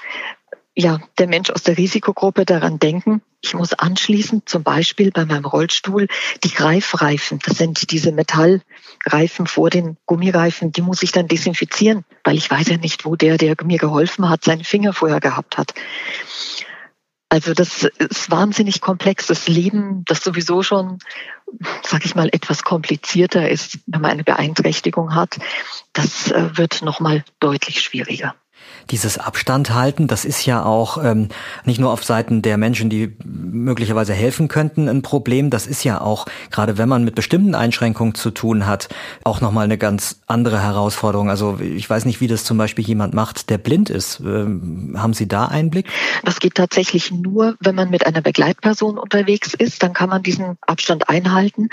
ja, 0.77 1.01
der 1.19 1.27
Mensch 1.27 1.51
aus 1.51 1.63
der 1.63 1.77
Risikogruppe 1.77 2.45
daran 2.45 2.79
denken, 2.79 3.23
ich 3.43 3.55
muss 3.55 3.73
anschließend 3.73 4.49
zum 4.49 4.63
Beispiel 4.63 5.11
bei 5.11 5.25
meinem 5.25 5.45
Rollstuhl 5.45 6.07
die 6.45 6.51
Greifreifen, 6.51 7.41
das 7.45 7.59
sind 7.59 7.91
diese 7.91 8.13
Metallreifen 8.13 9.47
vor 9.47 9.71
den 9.71 9.97
Gummireifen, 10.07 10.73
die 10.73 10.83
muss 10.83 11.03
ich 11.03 11.13
dann 11.13 11.27
desinfizieren, 11.27 12.05
weil 12.23 12.37
ich 12.37 12.51
weiß 12.51 12.69
ja 12.69 12.77
nicht, 12.77 13.05
wo 13.05 13.17
der, 13.17 13.37
der 13.37 13.57
mir 13.65 13.79
geholfen 13.79 14.29
hat, 14.29 14.45
seinen 14.45 14.65
Finger 14.65 14.93
vorher 14.93 15.21
gehabt 15.21 15.59
hat. 15.59 15.75
Also 17.33 17.55
das 17.55 17.85
ist 17.85 18.31
wahnsinnig 18.31 18.81
komplex. 18.81 19.29
Das 19.29 19.47
Leben, 19.47 20.05
das 20.07 20.25
sowieso 20.25 20.65
schon, 20.65 20.99
sag 21.83 22.05
ich 22.05 22.17
mal, 22.17 22.29
etwas 22.33 22.65
komplizierter 22.65 23.49
ist, 23.49 23.79
wenn 23.87 24.01
man 24.01 24.11
eine 24.11 24.25
Beeinträchtigung 24.25 25.15
hat, 25.15 25.39
das 25.93 26.31
äh, 26.33 26.59
wird 26.59 26.83
nochmal 26.83 27.25
deutlich 27.39 27.83
schwieriger 27.83 28.35
dieses 28.91 29.19
Abstand 29.19 29.75
halten, 29.75 30.07
das 30.07 30.25
ist 30.25 30.47
ja 30.47 30.65
auch 30.65 31.03
ähm, 31.03 31.29
nicht 31.65 31.81
nur 31.81 31.93
auf 31.93 32.05
Seiten 32.05 32.43
der 32.43 32.57
Menschen, 32.57 32.91
die 32.91 33.15
möglicherweise 33.25 34.15
helfen 34.15 34.49
könnten, 34.49 34.89
ein 34.89 35.03
Problem. 35.03 35.51
Das 35.51 35.67
ist 35.67 35.85
ja 35.85 36.01
auch, 36.01 36.27
gerade 36.51 36.79
wenn 36.79 36.89
man 36.89 37.05
mit 37.05 37.15
bestimmten 37.15 37.55
Einschränkungen 37.55 38.15
zu 38.15 38.31
tun 38.31 38.67
hat, 38.67 38.89
auch 39.25 39.41
nochmal 39.41 39.65
eine 39.65 39.79
ganz 39.79 40.21
andere 40.27 40.63
Herausforderung. 40.63 41.31
Also 41.31 41.59
ich 41.61 41.89
weiß 41.89 42.05
nicht, 42.05 42.21
wie 42.21 42.29
das 42.29 42.45
zum 42.45 42.59
Beispiel 42.59 42.85
jemand 42.85 43.15
macht, 43.15 43.51
der 43.51 43.59
blind 43.59 43.91
ist. 43.91 44.21
Ähm, 44.21 44.97
haben 44.97 45.15
Sie 45.15 45.29
da 45.29 45.47
Einblick? 45.47 45.87
Das 46.25 46.41
geht 46.41 46.55
tatsächlich 46.55 47.11
nur, 47.11 47.57
wenn 47.61 47.75
man 47.75 47.91
mit 47.91 48.07
einer 48.07 48.23
Begleitperson 48.23 48.99
unterwegs 48.99 49.55
ist. 49.55 49.83
Dann 49.83 49.93
kann 49.93 50.09
man 50.09 50.23
diesen 50.23 50.57
Abstand 50.67 51.09
einhalten. 51.09 51.69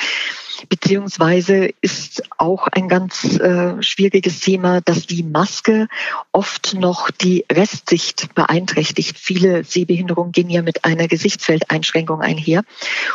Beziehungsweise 0.70 1.70
ist 1.82 2.24
auch 2.38 2.68
ein 2.68 2.88
ganz 2.88 3.40
äh, 3.40 3.82
schwieriges 3.82 4.40
Thema, 4.40 4.82
dass 4.82 5.06
die 5.06 5.24
Maske 5.24 5.88
oft 6.32 6.74
noch 6.74 7.12
die 7.12 7.46
Restsicht 7.52 8.34
beeinträchtigt. 8.36 9.18
Viele 9.18 9.64
Sehbehinderungen 9.64 10.32
gehen 10.32 10.50
ja 10.50 10.62
mit 10.62 10.86
einer 10.86 11.08
Gesichtsfeldeinschränkung 11.08 12.22
einher. 12.22 12.64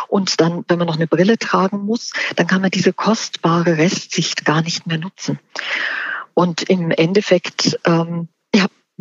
Und 0.09 0.41
dann, 0.41 0.65
wenn 0.69 0.79
man 0.79 0.87
noch 0.87 0.97
eine 0.97 1.07
Brille 1.07 1.39
tragen 1.39 1.85
muss, 1.85 2.13
dann 2.37 2.47
kann 2.47 2.63
man 2.63 2.71
diese 2.71 2.93
kostbare 2.93 3.79
Restsicht 3.79 4.45
gar 4.45 4.63
nicht 4.63 4.87
mehr 4.87 4.99
nutzen. 4.99 5.39
Und 6.35 6.63
im 6.63 6.91
Endeffekt 6.91 7.79
ähm, 7.85 8.29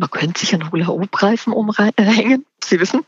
man 0.02 0.10
könnte 0.10 0.40
sich 0.40 0.52
einen 0.52 0.72
Hula-Hoop-Reifen 0.72 1.52
umhängen, 1.52 2.44
Sie 2.64 2.80
wissen, 2.80 3.02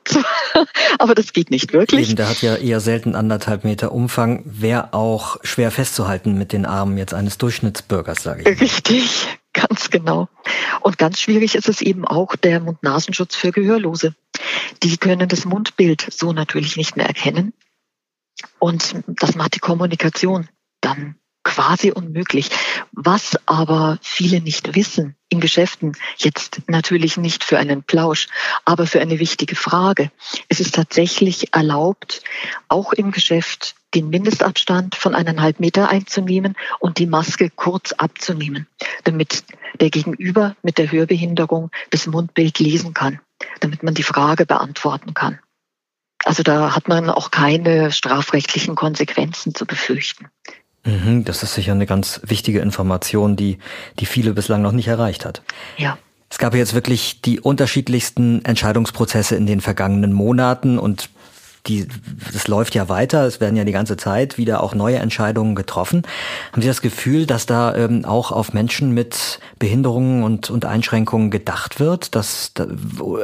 aber 0.98 1.16
das 1.16 1.32
geht 1.32 1.50
nicht 1.50 1.72
wirklich. 1.72 2.06
Eben, 2.06 2.16
der 2.16 2.28
hat 2.28 2.40
ja 2.40 2.54
eher 2.54 2.78
selten 2.78 3.16
anderthalb 3.16 3.64
Meter 3.64 3.90
Umfang, 3.90 4.42
wäre 4.44 4.94
auch 4.94 5.38
schwer 5.42 5.72
festzuhalten 5.72 6.38
mit 6.38 6.52
den 6.52 6.64
Armen 6.64 6.96
jetzt 6.96 7.12
eines 7.12 7.36
Durchschnittsbürgers, 7.36 8.22
sage 8.22 8.42
ich. 8.42 8.60
Richtig, 8.60 9.26
ganz 9.52 9.90
genau. 9.90 10.28
Und 10.82 10.96
ganz 10.96 11.18
schwierig 11.18 11.56
ist 11.56 11.68
es 11.68 11.80
eben 11.80 12.06
auch 12.06 12.36
der 12.36 12.60
Mund-Nasenschutz 12.60 13.34
für 13.34 13.50
Gehörlose. 13.50 14.14
Die 14.84 14.96
können 14.96 15.28
das 15.28 15.44
Mundbild 15.44 16.06
so 16.12 16.32
natürlich 16.32 16.76
nicht 16.76 16.96
mehr 16.96 17.06
erkennen. 17.06 17.54
Und 18.60 19.02
das 19.08 19.34
macht 19.34 19.56
die 19.56 19.60
Kommunikation 19.60 20.48
dann 20.80 21.16
quasi 21.54 21.92
unmöglich. 21.92 22.50
Was 22.92 23.38
aber 23.46 23.98
viele 24.02 24.40
nicht 24.40 24.74
wissen 24.74 25.14
in 25.28 25.38
Geschäften, 25.38 25.96
jetzt 26.16 26.62
natürlich 26.66 27.16
nicht 27.16 27.44
für 27.44 27.58
einen 27.58 27.84
Plausch, 27.84 28.26
aber 28.64 28.86
für 28.86 29.00
eine 29.00 29.20
wichtige 29.20 29.54
Frage. 29.54 30.10
Es 30.48 30.58
ist 30.58 30.74
tatsächlich 30.74 31.54
erlaubt, 31.54 32.22
auch 32.68 32.92
im 32.92 33.12
Geschäft 33.12 33.76
den 33.94 34.08
Mindestabstand 34.08 34.96
von 34.96 35.14
eineinhalb 35.14 35.60
Meter 35.60 35.88
einzunehmen 35.88 36.56
und 36.80 36.98
die 36.98 37.06
Maske 37.06 37.50
kurz 37.50 37.92
abzunehmen, 37.92 38.66
damit 39.04 39.44
der 39.78 39.90
Gegenüber 39.90 40.56
mit 40.62 40.78
der 40.78 40.90
Hörbehinderung 40.90 41.70
das 41.90 42.08
Mundbild 42.08 42.58
lesen 42.58 42.94
kann, 42.94 43.20
damit 43.60 43.84
man 43.84 43.94
die 43.94 44.02
Frage 44.02 44.44
beantworten 44.44 45.14
kann. 45.14 45.38
Also 46.24 46.42
da 46.42 46.74
hat 46.74 46.88
man 46.88 47.10
auch 47.10 47.30
keine 47.30 47.92
strafrechtlichen 47.92 48.74
Konsequenzen 48.74 49.54
zu 49.54 49.66
befürchten. 49.66 50.28
Mhm, 50.84 51.24
das 51.24 51.42
ist 51.42 51.54
sicher 51.54 51.72
eine 51.72 51.86
ganz 51.86 52.20
wichtige 52.24 52.60
Information, 52.60 53.36
die, 53.36 53.58
die 53.98 54.06
viele 54.06 54.32
bislang 54.32 54.62
noch 54.62 54.72
nicht 54.72 54.88
erreicht 54.88 55.24
hat. 55.24 55.42
Ja. 55.76 55.98
Es 56.30 56.38
gab 56.38 56.54
jetzt 56.54 56.74
wirklich 56.74 57.22
die 57.22 57.40
unterschiedlichsten 57.40 58.44
Entscheidungsprozesse 58.44 59.36
in 59.36 59.46
den 59.46 59.60
vergangenen 59.60 60.12
Monaten 60.12 60.78
und 60.78 61.08
die, 61.66 61.86
das 62.32 62.46
läuft 62.46 62.74
ja 62.74 62.88
weiter, 62.90 63.24
es 63.24 63.40
werden 63.40 63.56
ja 63.56 63.64
die 63.64 63.72
ganze 63.72 63.96
Zeit 63.96 64.36
wieder 64.36 64.62
auch 64.62 64.74
neue 64.74 64.98
Entscheidungen 64.98 65.54
getroffen. 65.54 66.02
Haben 66.52 66.60
Sie 66.60 66.68
das 66.68 66.82
Gefühl, 66.82 67.24
dass 67.24 67.46
da 67.46 67.74
ähm, 67.74 68.04
auch 68.04 68.32
auf 68.32 68.52
Menschen 68.52 68.92
mit 68.92 69.38
Behinderungen 69.58 70.24
und, 70.24 70.50
und 70.50 70.66
Einschränkungen 70.66 71.30
gedacht 71.30 71.80
wird? 71.80 72.14
Dass, 72.14 72.52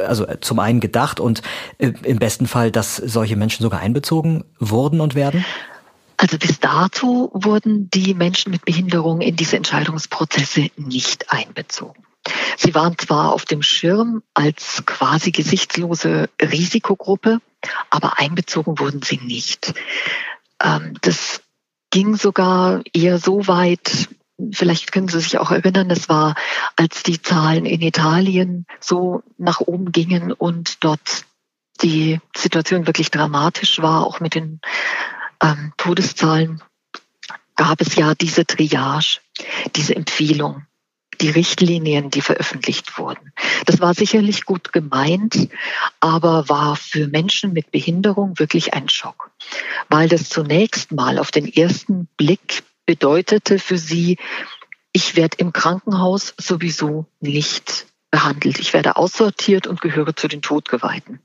also 0.06 0.26
zum 0.40 0.58
einen 0.58 0.80
gedacht 0.80 1.20
und 1.20 1.42
äh, 1.76 1.92
im 2.02 2.18
besten 2.18 2.46
Fall, 2.46 2.70
dass 2.70 2.96
solche 2.96 3.36
Menschen 3.36 3.62
sogar 3.62 3.80
einbezogen 3.80 4.44
wurden 4.58 5.02
und 5.02 5.14
werden? 5.14 5.44
Also 6.20 6.36
bis 6.36 6.60
dato 6.60 7.30
wurden 7.32 7.88
die 7.88 8.12
Menschen 8.12 8.52
mit 8.52 8.66
Behinderung 8.66 9.22
in 9.22 9.36
diese 9.36 9.56
Entscheidungsprozesse 9.56 10.68
nicht 10.76 11.32
einbezogen. 11.32 12.04
Sie 12.58 12.74
waren 12.74 12.98
zwar 12.98 13.32
auf 13.32 13.46
dem 13.46 13.62
Schirm 13.62 14.22
als 14.34 14.82
quasi 14.84 15.30
gesichtslose 15.30 16.28
Risikogruppe, 16.38 17.40
aber 17.88 18.18
einbezogen 18.18 18.78
wurden 18.78 19.00
sie 19.00 19.16
nicht. 19.16 19.72
Ähm, 20.62 20.92
das 21.00 21.40
ging 21.88 22.16
sogar 22.16 22.82
eher 22.92 23.18
so 23.18 23.46
weit, 23.46 24.10
vielleicht 24.52 24.92
können 24.92 25.08
Sie 25.08 25.20
sich 25.20 25.38
auch 25.38 25.50
erinnern, 25.50 25.88
das 25.88 26.10
war, 26.10 26.34
als 26.76 27.02
die 27.02 27.22
Zahlen 27.22 27.64
in 27.64 27.80
Italien 27.80 28.66
so 28.78 29.22
nach 29.38 29.60
oben 29.60 29.90
gingen 29.90 30.32
und 30.32 30.84
dort 30.84 31.24
die 31.80 32.20
Situation 32.36 32.86
wirklich 32.86 33.10
dramatisch 33.10 33.80
war, 33.80 34.06
auch 34.06 34.20
mit 34.20 34.34
den 34.34 34.60
ähm, 35.42 35.72
Todeszahlen, 35.76 36.62
gab 37.56 37.80
es 37.80 37.94
ja 37.94 38.14
diese 38.14 38.46
Triage, 38.46 39.18
diese 39.76 39.94
Empfehlung 39.94 40.66
die 41.20 41.30
Richtlinien, 41.30 42.10
die 42.10 42.22
veröffentlicht 42.22 42.98
wurden. 42.98 43.32
Das 43.66 43.80
war 43.80 43.94
sicherlich 43.94 44.44
gut 44.44 44.72
gemeint, 44.72 45.48
aber 46.00 46.48
war 46.48 46.76
für 46.76 47.08
Menschen 47.08 47.52
mit 47.52 47.70
Behinderung 47.70 48.38
wirklich 48.38 48.74
ein 48.74 48.88
Schock, 48.88 49.30
weil 49.88 50.08
das 50.08 50.28
zunächst 50.28 50.92
mal 50.92 51.18
auf 51.18 51.30
den 51.30 51.46
ersten 51.46 52.06
Blick 52.16 52.62
bedeutete 52.86 53.58
für 53.58 53.78
sie, 53.78 54.16
ich 54.92 55.14
werde 55.14 55.36
im 55.38 55.52
Krankenhaus 55.52 56.34
sowieso 56.36 57.06
nicht 57.20 57.86
behandelt. 58.10 58.58
Ich 58.58 58.72
werde 58.72 58.96
aussortiert 58.96 59.68
und 59.68 59.80
gehöre 59.80 60.16
zu 60.16 60.26
den 60.26 60.42
Todgeweihten. 60.42 61.20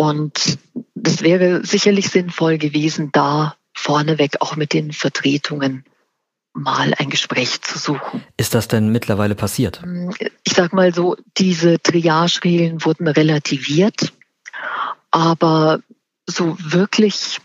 Und 0.00 0.58
das 0.94 1.22
wäre 1.22 1.66
sicherlich 1.66 2.08
sinnvoll 2.08 2.56
gewesen, 2.56 3.10
da 3.10 3.56
vorneweg 3.74 4.36
auch 4.38 4.54
mit 4.54 4.72
den 4.72 4.92
Vertretungen 4.92 5.84
mal 6.52 6.94
ein 6.98 7.10
Gespräch 7.10 7.60
zu 7.62 7.80
suchen. 7.80 8.22
Ist 8.36 8.54
das 8.54 8.68
denn 8.68 8.90
mittlerweile 8.90 9.34
passiert? 9.34 9.82
Ich 10.44 10.52
sag 10.52 10.72
mal 10.72 10.94
so, 10.94 11.16
diese 11.36 11.82
Triage-Regeln 11.82 12.84
wurden 12.84 13.08
relativiert, 13.08 14.12
aber 15.10 15.80
so 16.26 16.56
wirklich 16.60 17.38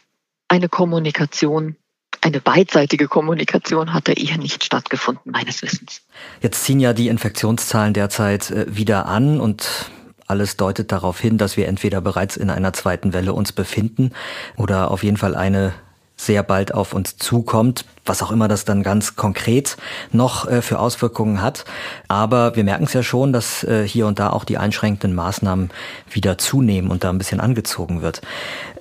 eine 0.48 0.69
Kommunikation 0.69 1.75
eine 2.22 2.39
beidseitige 2.39 3.10
Kommunikation 3.10 3.91
hat 3.91 4.07
da 4.07 4.13
eher 4.13 4.38
nicht 4.38 4.63
stattgefunden, 4.63 5.33
meines 5.33 5.62
Wissens. 5.62 6.03
Jetzt 6.41 6.63
ziehen 6.63 6.79
ja 6.79 6.93
die 6.93 7.10
Infektionszahlen 7.10 7.93
derzeit 7.93 8.50
äh, 8.50 8.65
wieder 8.74 9.07
an 9.07 9.41
und 9.41 9.91
alles 10.33 10.57
deutet 10.57 10.91
darauf 10.91 11.19
hin, 11.19 11.37
dass 11.37 11.57
wir 11.57 11.67
entweder 11.67 12.01
bereits 12.01 12.37
in 12.37 12.49
einer 12.49 12.73
zweiten 12.73 13.13
Welle 13.13 13.33
uns 13.33 13.51
befinden 13.51 14.13
oder 14.57 14.89
auf 14.89 15.03
jeden 15.03 15.17
Fall 15.17 15.35
eine 15.35 15.73
sehr 16.15 16.41
bald 16.41 16.73
auf 16.73 16.93
uns 16.93 17.17
zukommt, 17.17 17.85
was 18.03 18.23
auch 18.23 18.31
immer 18.31 18.47
das 18.47 18.65
dann 18.65 18.81
ganz 18.81 19.15
konkret 19.15 19.77
noch 20.11 20.47
äh, 20.47 20.63
für 20.63 20.79
Auswirkungen 20.79 21.39
hat. 21.43 21.65
Aber 22.07 22.55
wir 22.55 22.63
merken 22.63 22.85
es 22.85 22.93
ja 22.93 23.03
schon, 23.03 23.31
dass 23.31 23.63
äh, 23.63 23.87
hier 23.87 24.07
und 24.07 24.17
da 24.17 24.31
auch 24.31 24.43
die 24.43 24.57
einschränkenden 24.57 25.13
Maßnahmen 25.15 25.69
wieder 26.09 26.39
zunehmen 26.39 26.89
und 26.89 27.03
da 27.03 27.11
ein 27.11 27.19
bisschen 27.19 27.39
angezogen 27.39 28.01
wird. 28.01 28.22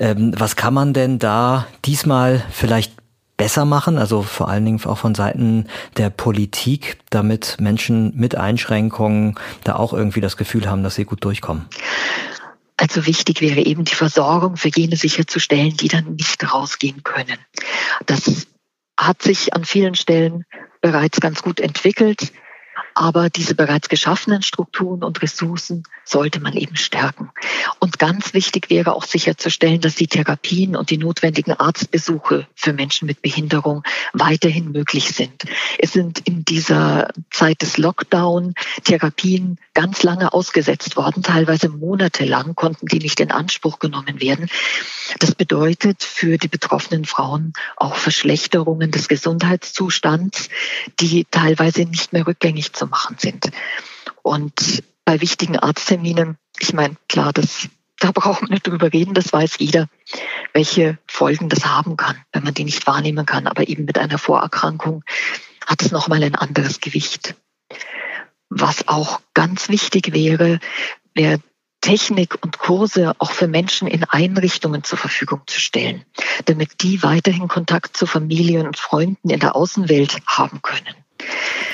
Ähm, 0.01 0.33
was 0.39 0.57
kann 0.57 0.73
man 0.73 0.95
denn 0.95 1.19
da 1.19 1.67
diesmal 1.85 2.43
vielleicht 2.51 3.02
besser 3.43 3.65
machen, 3.65 3.99
also 3.99 4.23
vor 4.23 4.49
allen 4.49 4.65
Dingen 4.65 4.81
auch 4.85 4.99
von 4.99 5.17
Seiten 5.17 5.67
der 5.97 6.11
Politik, 6.11 6.99
damit 7.11 7.57
Menschen 7.59 8.13
mit 8.17 8.37
Einschränkungen 8.37 9.37
da 9.65 9.75
auch 9.75 9.93
irgendwie 9.93 10.21
das 10.21 10.37
Gefühl 10.37 10.71
haben, 10.71 10.85
dass 10.85 10.95
sie 10.95 11.05
gut 11.05 11.25
durchkommen? 11.25 11.67
Also 12.77 13.05
wichtig 13.05 13.41
wäre 13.41 13.59
eben 13.59 13.83
die 13.83 13.97
Versorgung 13.97 14.57
für 14.57 14.69
jene 14.69 14.95
sicherzustellen, 14.95 15.77
die 15.77 15.89
dann 15.89 16.15
nicht 16.15 16.53
rausgehen 16.53 17.03
können. 17.03 17.37
Das 18.07 18.47
hat 18.97 19.23
sich 19.23 19.53
an 19.55 19.65
vielen 19.65 19.97
Stellen 19.97 20.45
bereits 20.81 21.21
ganz 21.21 21.43
gut 21.43 21.59
entwickelt. 21.59 22.33
Aber 22.95 23.31
diese 23.31 23.55
bereits 23.55 23.89
geschaffenen 23.89 24.43
Strukturen 24.43 25.03
und 25.03 25.23
Ressourcen 25.23 25.85
sollte 26.05 26.41
man 26.41 26.55
eben 26.55 26.77
stärken. 26.77 27.31
Und 27.79 27.99
ganz 27.99 28.35
wichtig 28.35 28.71
wäre 28.71 28.95
auch 28.95 29.05
sicherzustellen, 29.05 29.81
dass 29.81 29.95
die 29.95 30.07
Therapien 30.07 30.77
und 30.77 30.91
die 30.91 30.99
notwendigen 30.99 31.53
Arztbesuche 31.53 32.47
für 32.55 32.73
Menschen 32.73 33.07
mit 33.07 33.23
Behinderung 33.23 33.83
weiterhin 34.13 34.73
möglich 34.73 35.13
sind. 35.15 35.45
Es 35.79 35.93
sind 35.93 36.21
in 36.21 36.45
dieser 36.45 37.09
Zeit 37.31 37.63
des 37.63 37.79
Lockdown 37.79 38.55
Therapien 38.85 39.59
ganz 39.75 40.03
lange 40.03 40.33
ausgesetzt 40.33 40.97
worden, 40.97 41.23
teilweise 41.23 41.69
monatelang 41.69 42.55
konnten 42.55 42.87
die 42.87 42.99
nicht 42.99 43.21
in 43.21 43.31
Anspruch 43.31 43.79
genommen 43.79 44.21
werden. 44.21 44.49
Das 45.19 45.35
bedeutet 45.35 46.03
für 46.03 46.39
die 46.39 46.49
betroffenen 46.49 47.05
Frauen 47.05 47.53
auch 47.77 47.97
Verschlechterungen 47.97 48.91
des 48.91 49.09
Gesundheitszustands, 49.09 50.49
die 51.01 51.27
teilweise 51.31 51.85
nicht 51.85 52.13
mehr 52.13 52.27
rückgängig 52.27 52.73
zu 52.83 52.87
machen 52.89 53.17
sind. 53.19 53.51
Und 54.23 54.83
bei 55.05 55.21
wichtigen 55.21 55.59
Arztterminen, 55.59 56.37
ich 56.59 56.73
meine, 56.73 56.97
klar, 57.09 57.33
das, 57.33 57.69
da 57.99 58.11
braucht 58.15 58.43
man 58.43 58.51
nicht 58.51 58.67
drüber 58.67 58.93
reden, 58.93 59.15
das 59.15 59.33
weiß 59.33 59.57
jeder, 59.59 59.89
welche 60.53 60.99
Folgen 61.07 61.49
das 61.49 61.65
haben 61.65 61.97
kann, 61.97 62.17
wenn 62.33 62.45
man 62.45 62.55
die 62.55 62.65
nicht 62.65 62.87
wahrnehmen 62.87 63.27
kann. 63.27 63.47
Aber 63.47 63.69
eben 63.69 63.85
mit 63.85 63.99
einer 63.99 64.19
Vorerkrankung 64.19 65.05
hat 65.67 65.83
es 65.83 65.93
nochmal 65.93 66.23
ein 66.23 66.35
anderes 66.35 66.81
Gewicht. 66.81 67.35
Was 68.49 68.89
auch 68.89 69.21
ganz 69.35 69.69
wichtig 69.69 70.13
wäre, 70.13 70.59
wäre 71.15 71.39
Technik 71.81 72.39
und 72.43 72.59
Kurse 72.59 73.15
auch 73.19 73.33
für 73.33 73.49
Menschen 73.49 73.89
in 73.89 74.05
Einrichtungen 74.05 74.85
zur 74.85 74.99
Verfügung 74.99 75.43
zu 75.47 75.59
stellen, 75.59 76.05
damit 76.45 76.83
die 76.83 77.03
weiterhin 77.03 77.49
Kontakt 77.49 77.97
zu 77.97 78.07
Familien 78.07 78.67
und 78.67 78.77
Freunden 78.77 79.31
in 79.31 79.41
der 79.41 79.57
Außenwelt 79.57 80.19
haben 80.27 80.63
können. 80.63 80.95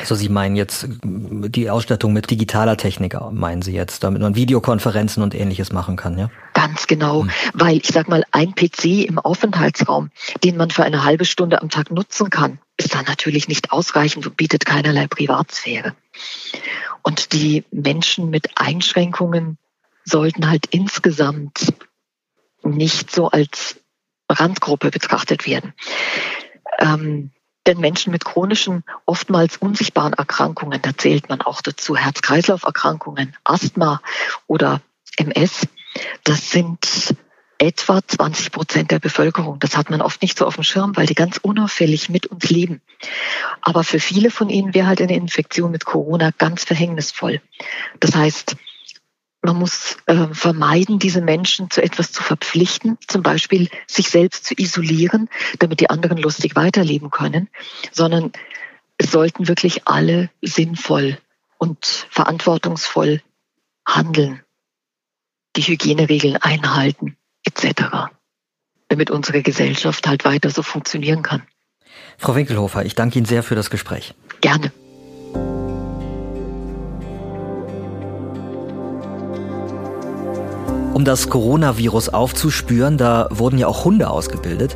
Also 0.00 0.14
Sie 0.14 0.28
meinen 0.28 0.56
jetzt 0.56 0.87
die 1.02 1.70
Ausstattung 1.70 2.12
mit 2.12 2.30
digitaler 2.30 2.76
Technik, 2.76 3.16
meinen 3.32 3.62
Sie 3.62 3.72
jetzt, 3.72 4.04
damit 4.04 4.22
man 4.22 4.37
Videokonferenzen 4.37 5.22
und 5.22 5.34
ähnliches 5.34 5.72
machen 5.72 5.96
kann, 5.96 6.18
ja? 6.18 6.30
Ganz 6.54 6.87
genau, 6.87 7.22
hm. 7.22 7.30
weil 7.54 7.76
ich 7.76 7.88
sag 7.88 8.08
mal, 8.08 8.24
ein 8.32 8.54
PC 8.54 9.06
im 9.06 9.18
Aufenthaltsraum, 9.18 10.11
den 10.44 10.56
man 10.56 10.70
für 10.70 10.84
eine 10.84 11.04
halbe 11.04 11.24
Stunde 11.24 11.61
am 11.61 11.68
Tag 11.68 11.90
nutzen 11.90 12.30
kann, 12.30 12.58
ist 12.76 12.94
dann 12.94 13.04
natürlich 13.06 13.48
nicht 13.48 13.72
ausreichend 13.72 14.26
und 14.26 14.37
bietet 14.37 14.64
keinerlei 14.64 15.06
Privatsphäre. 15.06 15.94
Und 17.02 17.32
die 17.32 17.64
Menschen 17.70 18.30
mit 18.30 18.50
Einschränkungen 18.56 19.58
sollten 20.04 20.48
halt 20.48 20.66
insgesamt 20.70 21.72
nicht 22.62 23.11
so 23.11 23.28
als 23.30 23.76
Randgruppe 24.30 24.90
betrachtet 24.90 25.46
werden. 25.46 25.74
Ähm, 26.78 27.30
denn 27.68 27.78
Menschen 27.78 28.11
mit 28.11 28.24
chronischen, 28.24 28.83
oftmals 29.04 29.59
unsichtbaren 29.59 30.14
Erkrankungen, 30.14 30.81
da 30.83 30.96
zählt 30.96 31.28
man 31.28 31.42
auch 31.42 31.61
dazu 31.61 31.96
Herz-Kreislauf-Erkrankungen, 31.96 33.37
Asthma 33.44 34.00
oder 34.46 34.81
MS, 35.18 35.68
das 36.24 36.50
sind 36.50 37.14
etwa 37.59 38.00
20 38.07 38.52
Prozent 38.52 38.90
der 38.92 39.00
Bevölkerung. 39.00 39.59
Das 39.59 39.76
hat 39.76 39.90
man 39.90 40.00
oft 40.00 40.22
nicht 40.22 40.38
so 40.38 40.46
auf 40.46 40.54
dem 40.54 40.64
Schirm, 40.64 40.96
weil 40.96 41.07
die 41.07 41.14
ganz 41.14 41.38
unauffällig 41.38 42.09
mit 42.09 42.26
uns 42.26 42.48
leben. 42.48 42.81
Aber 43.61 43.83
für 43.85 43.98
viele 43.98 44.31
von 44.31 44.48
ihnen 44.48 44.74
wäre 44.74 44.87
halt 44.87 45.02
eine 45.02 45.16
Infektion 45.16 45.72
mit 45.72 45.85
Corona 45.85 46.31
ganz 46.38 46.64
verhängnisvoll. 46.64 47.40
Das 47.98 48.14
heißt, 48.14 48.57
man 49.48 49.56
muss 49.56 49.96
äh, 50.04 50.26
vermeiden, 50.32 50.98
diese 50.98 51.22
Menschen 51.22 51.70
zu 51.70 51.82
etwas 51.82 52.12
zu 52.12 52.22
verpflichten, 52.22 52.98
zum 53.06 53.22
Beispiel 53.22 53.70
sich 53.87 54.11
selbst 54.11 54.44
zu 54.44 54.52
isolieren, 54.54 55.30
damit 55.58 55.80
die 55.80 55.88
anderen 55.88 56.18
lustig 56.18 56.54
weiterleben 56.54 57.11
können, 57.11 57.48
sondern 57.90 58.32
es 58.98 59.11
sollten 59.11 59.48
wirklich 59.48 59.88
alle 59.88 60.28
sinnvoll 60.42 61.16
und 61.56 62.06
verantwortungsvoll 62.11 63.22
handeln, 63.87 64.42
die 65.56 65.62
Hygieneregeln 65.62 66.37
einhalten 66.37 67.16
etc., 67.44 68.11
damit 68.88 69.11
unsere 69.11 69.40
Gesellschaft 69.40 70.06
halt 70.06 70.26
weiter 70.26 70.50
so 70.50 70.62
funktionieren 70.62 71.22
kann. 71.22 71.42
Frau 72.18 72.34
Winkelhofer, 72.34 72.84
ich 72.84 72.94
danke 72.94 73.16
Ihnen 73.16 73.26
sehr 73.26 73.42
für 73.42 73.54
das 73.54 73.70
Gespräch. 73.70 74.14
Gerne. 74.42 74.72
Um 80.98 81.04
das 81.04 81.30
Coronavirus 81.30 82.08
aufzuspüren, 82.08 82.98
da 82.98 83.28
wurden 83.30 83.56
ja 83.56 83.68
auch 83.68 83.84
Hunde 83.84 84.11
ausgebildet. 84.11 84.74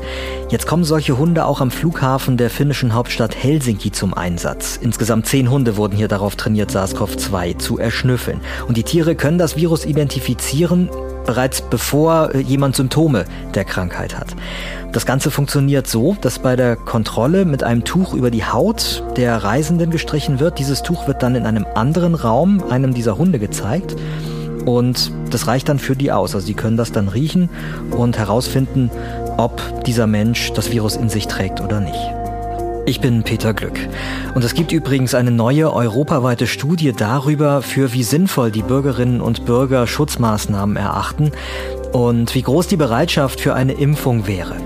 Jetzt 0.50 0.68
kommen 0.68 0.85
solche 0.85 1.18
Hunde 1.18 1.44
auch 1.44 1.61
am 1.61 1.72
Flughafen 1.72 2.37
der 2.37 2.48
finnischen 2.48 2.94
Hauptstadt 2.94 3.35
Helsinki 3.35 3.90
zum 3.90 4.14
Einsatz. 4.14 4.78
Insgesamt 4.80 5.26
zehn 5.26 5.50
Hunde 5.50 5.76
wurden 5.76 5.96
hier 5.96 6.06
darauf 6.06 6.37
trainiert, 6.37 6.70
SARS-CoV-2 6.70 7.58
zu 7.58 7.76
erschnüffeln. 7.76 8.40
Und 8.68 8.76
die 8.76 8.85
Tiere 8.85 9.16
können 9.16 9.37
das 9.37 9.56
Virus 9.56 9.85
identifizieren, 9.85 10.90
bereits 11.26 11.61
bevor 11.61 12.32
äh, 12.32 12.38
jemand 12.38 12.76
Symptome 12.76 13.24
der 13.54 13.64
Krankheit 13.64 14.16
hat. 14.16 14.37
Das 14.92 15.06
Ganze 15.06 15.32
funktioniert 15.32 15.88
so, 15.88 16.16
dass 16.20 16.38
bei 16.38 16.54
der 16.54 16.76
Kontrolle 16.76 17.44
mit 17.44 17.64
einem 17.64 17.82
Tuch 17.82 18.14
über 18.14 18.30
die 18.30 18.44
Haut 18.44 19.02
der 19.16 19.42
Reisenden 19.42 19.90
gestrichen 19.90 20.38
wird. 20.38 20.61
Dieses 20.61 20.85
Tuch 20.85 21.08
wird 21.08 21.24
dann 21.24 21.35
in 21.35 21.46
einem 21.46 21.66
anderen 21.74 22.14
Raum 22.14 22.62
einem 22.70 22.94
dieser 22.94 23.18
Hunde 23.18 23.40
gezeigt. 23.40 23.96
Und 24.64 25.12
das 25.31 25.46
reicht 25.46 25.68
dann 25.68 25.79
für 25.79 25.96
die 25.96 26.12
aus. 26.12 26.35
Also 26.35 26.46
sie 26.46 26.55
können 26.55 26.77
das 26.77 26.92
dann 26.92 27.09
riechen 27.09 27.48
und 27.90 28.18
herausfinden, 28.18 28.90
ob 29.37 29.85
dieser 29.85 30.07
Mensch 30.07 30.53
das 30.53 30.70
Virus 30.70 30.96
in 30.96 31.09
sich 31.09 31.27
trägt 31.27 31.61
oder 31.61 31.81
nicht. 31.81 32.12
Ich 32.85 33.01
bin 33.01 33.22
Peter 33.22 33.55
Glück. 33.55 33.79
Und 34.35 34.42
es 34.42 34.55
gibt 34.55 34.72
übrigens 34.72 35.14
eine 35.14 35.31
neue 35.31 35.72
europaweite 35.72 36.48
Studie 36.48 36.92
darüber, 36.92 37.62
für 37.62 37.92
wie 37.92 38.03
sinnvoll 38.03 38.51
die 38.51 38.62
Bürgerinnen 38.62 39.20
und 39.20 39.44
Bürger 39.44 39.87
Schutzmaßnahmen 39.87 40.77
erachten 40.77 41.31
und 41.92 42.35
wie 42.35 42.42
groß 42.42 42.66
die 42.66 42.77
Bereitschaft 42.77 43.40
für 43.40 43.55
eine 43.55 43.75
Impfung 43.75 44.27
wäre. 44.27 44.57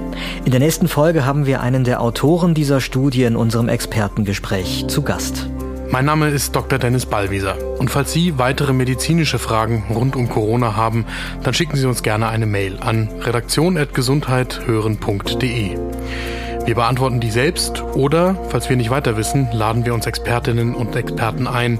In 0.47 0.51
der 0.51 0.61
nächsten 0.61 0.89
Folge 0.89 1.27
haben 1.27 1.45
wir 1.45 1.61
einen 1.61 1.85
der 1.85 2.01
Autoren 2.01 2.55
dieser 2.55 2.81
Studie 2.81 3.25
in 3.25 3.37
unserem 3.37 3.69
Expertengespräch 3.69 4.87
zu 4.89 5.03
Gast. 5.03 5.51
Mein 5.90 6.05
Name 6.05 6.29
ist 6.29 6.55
Dr. 6.55 6.79
Dennis 6.79 7.07
Ballwieser 7.07 7.57
und 7.79 7.90
falls 7.90 8.12
Sie 8.12 8.38
weitere 8.38 8.72
medizinische 8.72 9.38
Fragen 9.38 9.85
rund 9.94 10.16
um 10.16 10.29
Corona 10.29 10.75
haben, 10.77 11.07
dann 11.42 11.55
schicken 11.55 11.77
Sie 11.77 11.87
uns 11.87 12.03
gerne 12.03 12.29
eine 12.29 12.46
Mail 12.46 12.79
an 12.81 13.09
redaktion.gesundheithören.de. 13.20 15.79
Wir 16.64 16.75
beantworten 16.75 17.20
die 17.20 17.31
selbst 17.31 17.85
oder, 17.94 18.35
falls 18.49 18.68
wir 18.68 18.77
nicht 18.77 18.90
weiter 18.90 19.16
wissen, 19.16 19.46
laden 19.53 19.87
wir 19.87 19.94
uns 19.94 20.07
Expertinnen 20.07 20.75
und 20.75 20.96
Experten 20.96 21.46
ein, 21.46 21.79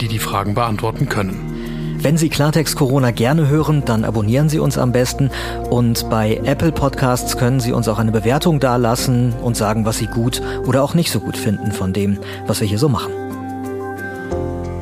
die 0.00 0.06
die 0.06 0.20
Fragen 0.20 0.54
beantworten 0.54 1.08
können. 1.08 1.58
Wenn 2.00 2.16
Sie 2.16 2.28
Klartext 2.28 2.76
Corona 2.76 3.10
gerne 3.10 3.48
hören, 3.48 3.82
dann 3.84 4.04
abonnieren 4.04 4.48
Sie 4.48 4.60
uns 4.60 4.78
am 4.78 4.92
besten 4.92 5.32
und 5.68 6.08
bei 6.08 6.40
Apple 6.44 6.70
Podcasts 6.70 7.36
können 7.36 7.58
Sie 7.58 7.72
uns 7.72 7.88
auch 7.88 7.98
eine 7.98 8.12
Bewertung 8.12 8.60
dalassen 8.60 9.34
und 9.42 9.56
sagen, 9.56 9.84
was 9.84 9.98
Sie 9.98 10.06
gut 10.06 10.40
oder 10.64 10.84
auch 10.84 10.94
nicht 10.94 11.10
so 11.10 11.18
gut 11.18 11.36
finden 11.36 11.72
von 11.72 11.92
dem, 11.92 12.20
was 12.46 12.60
wir 12.60 12.68
hier 12.68 12.78
so 12.78 12.88
machen. 12.88 13.27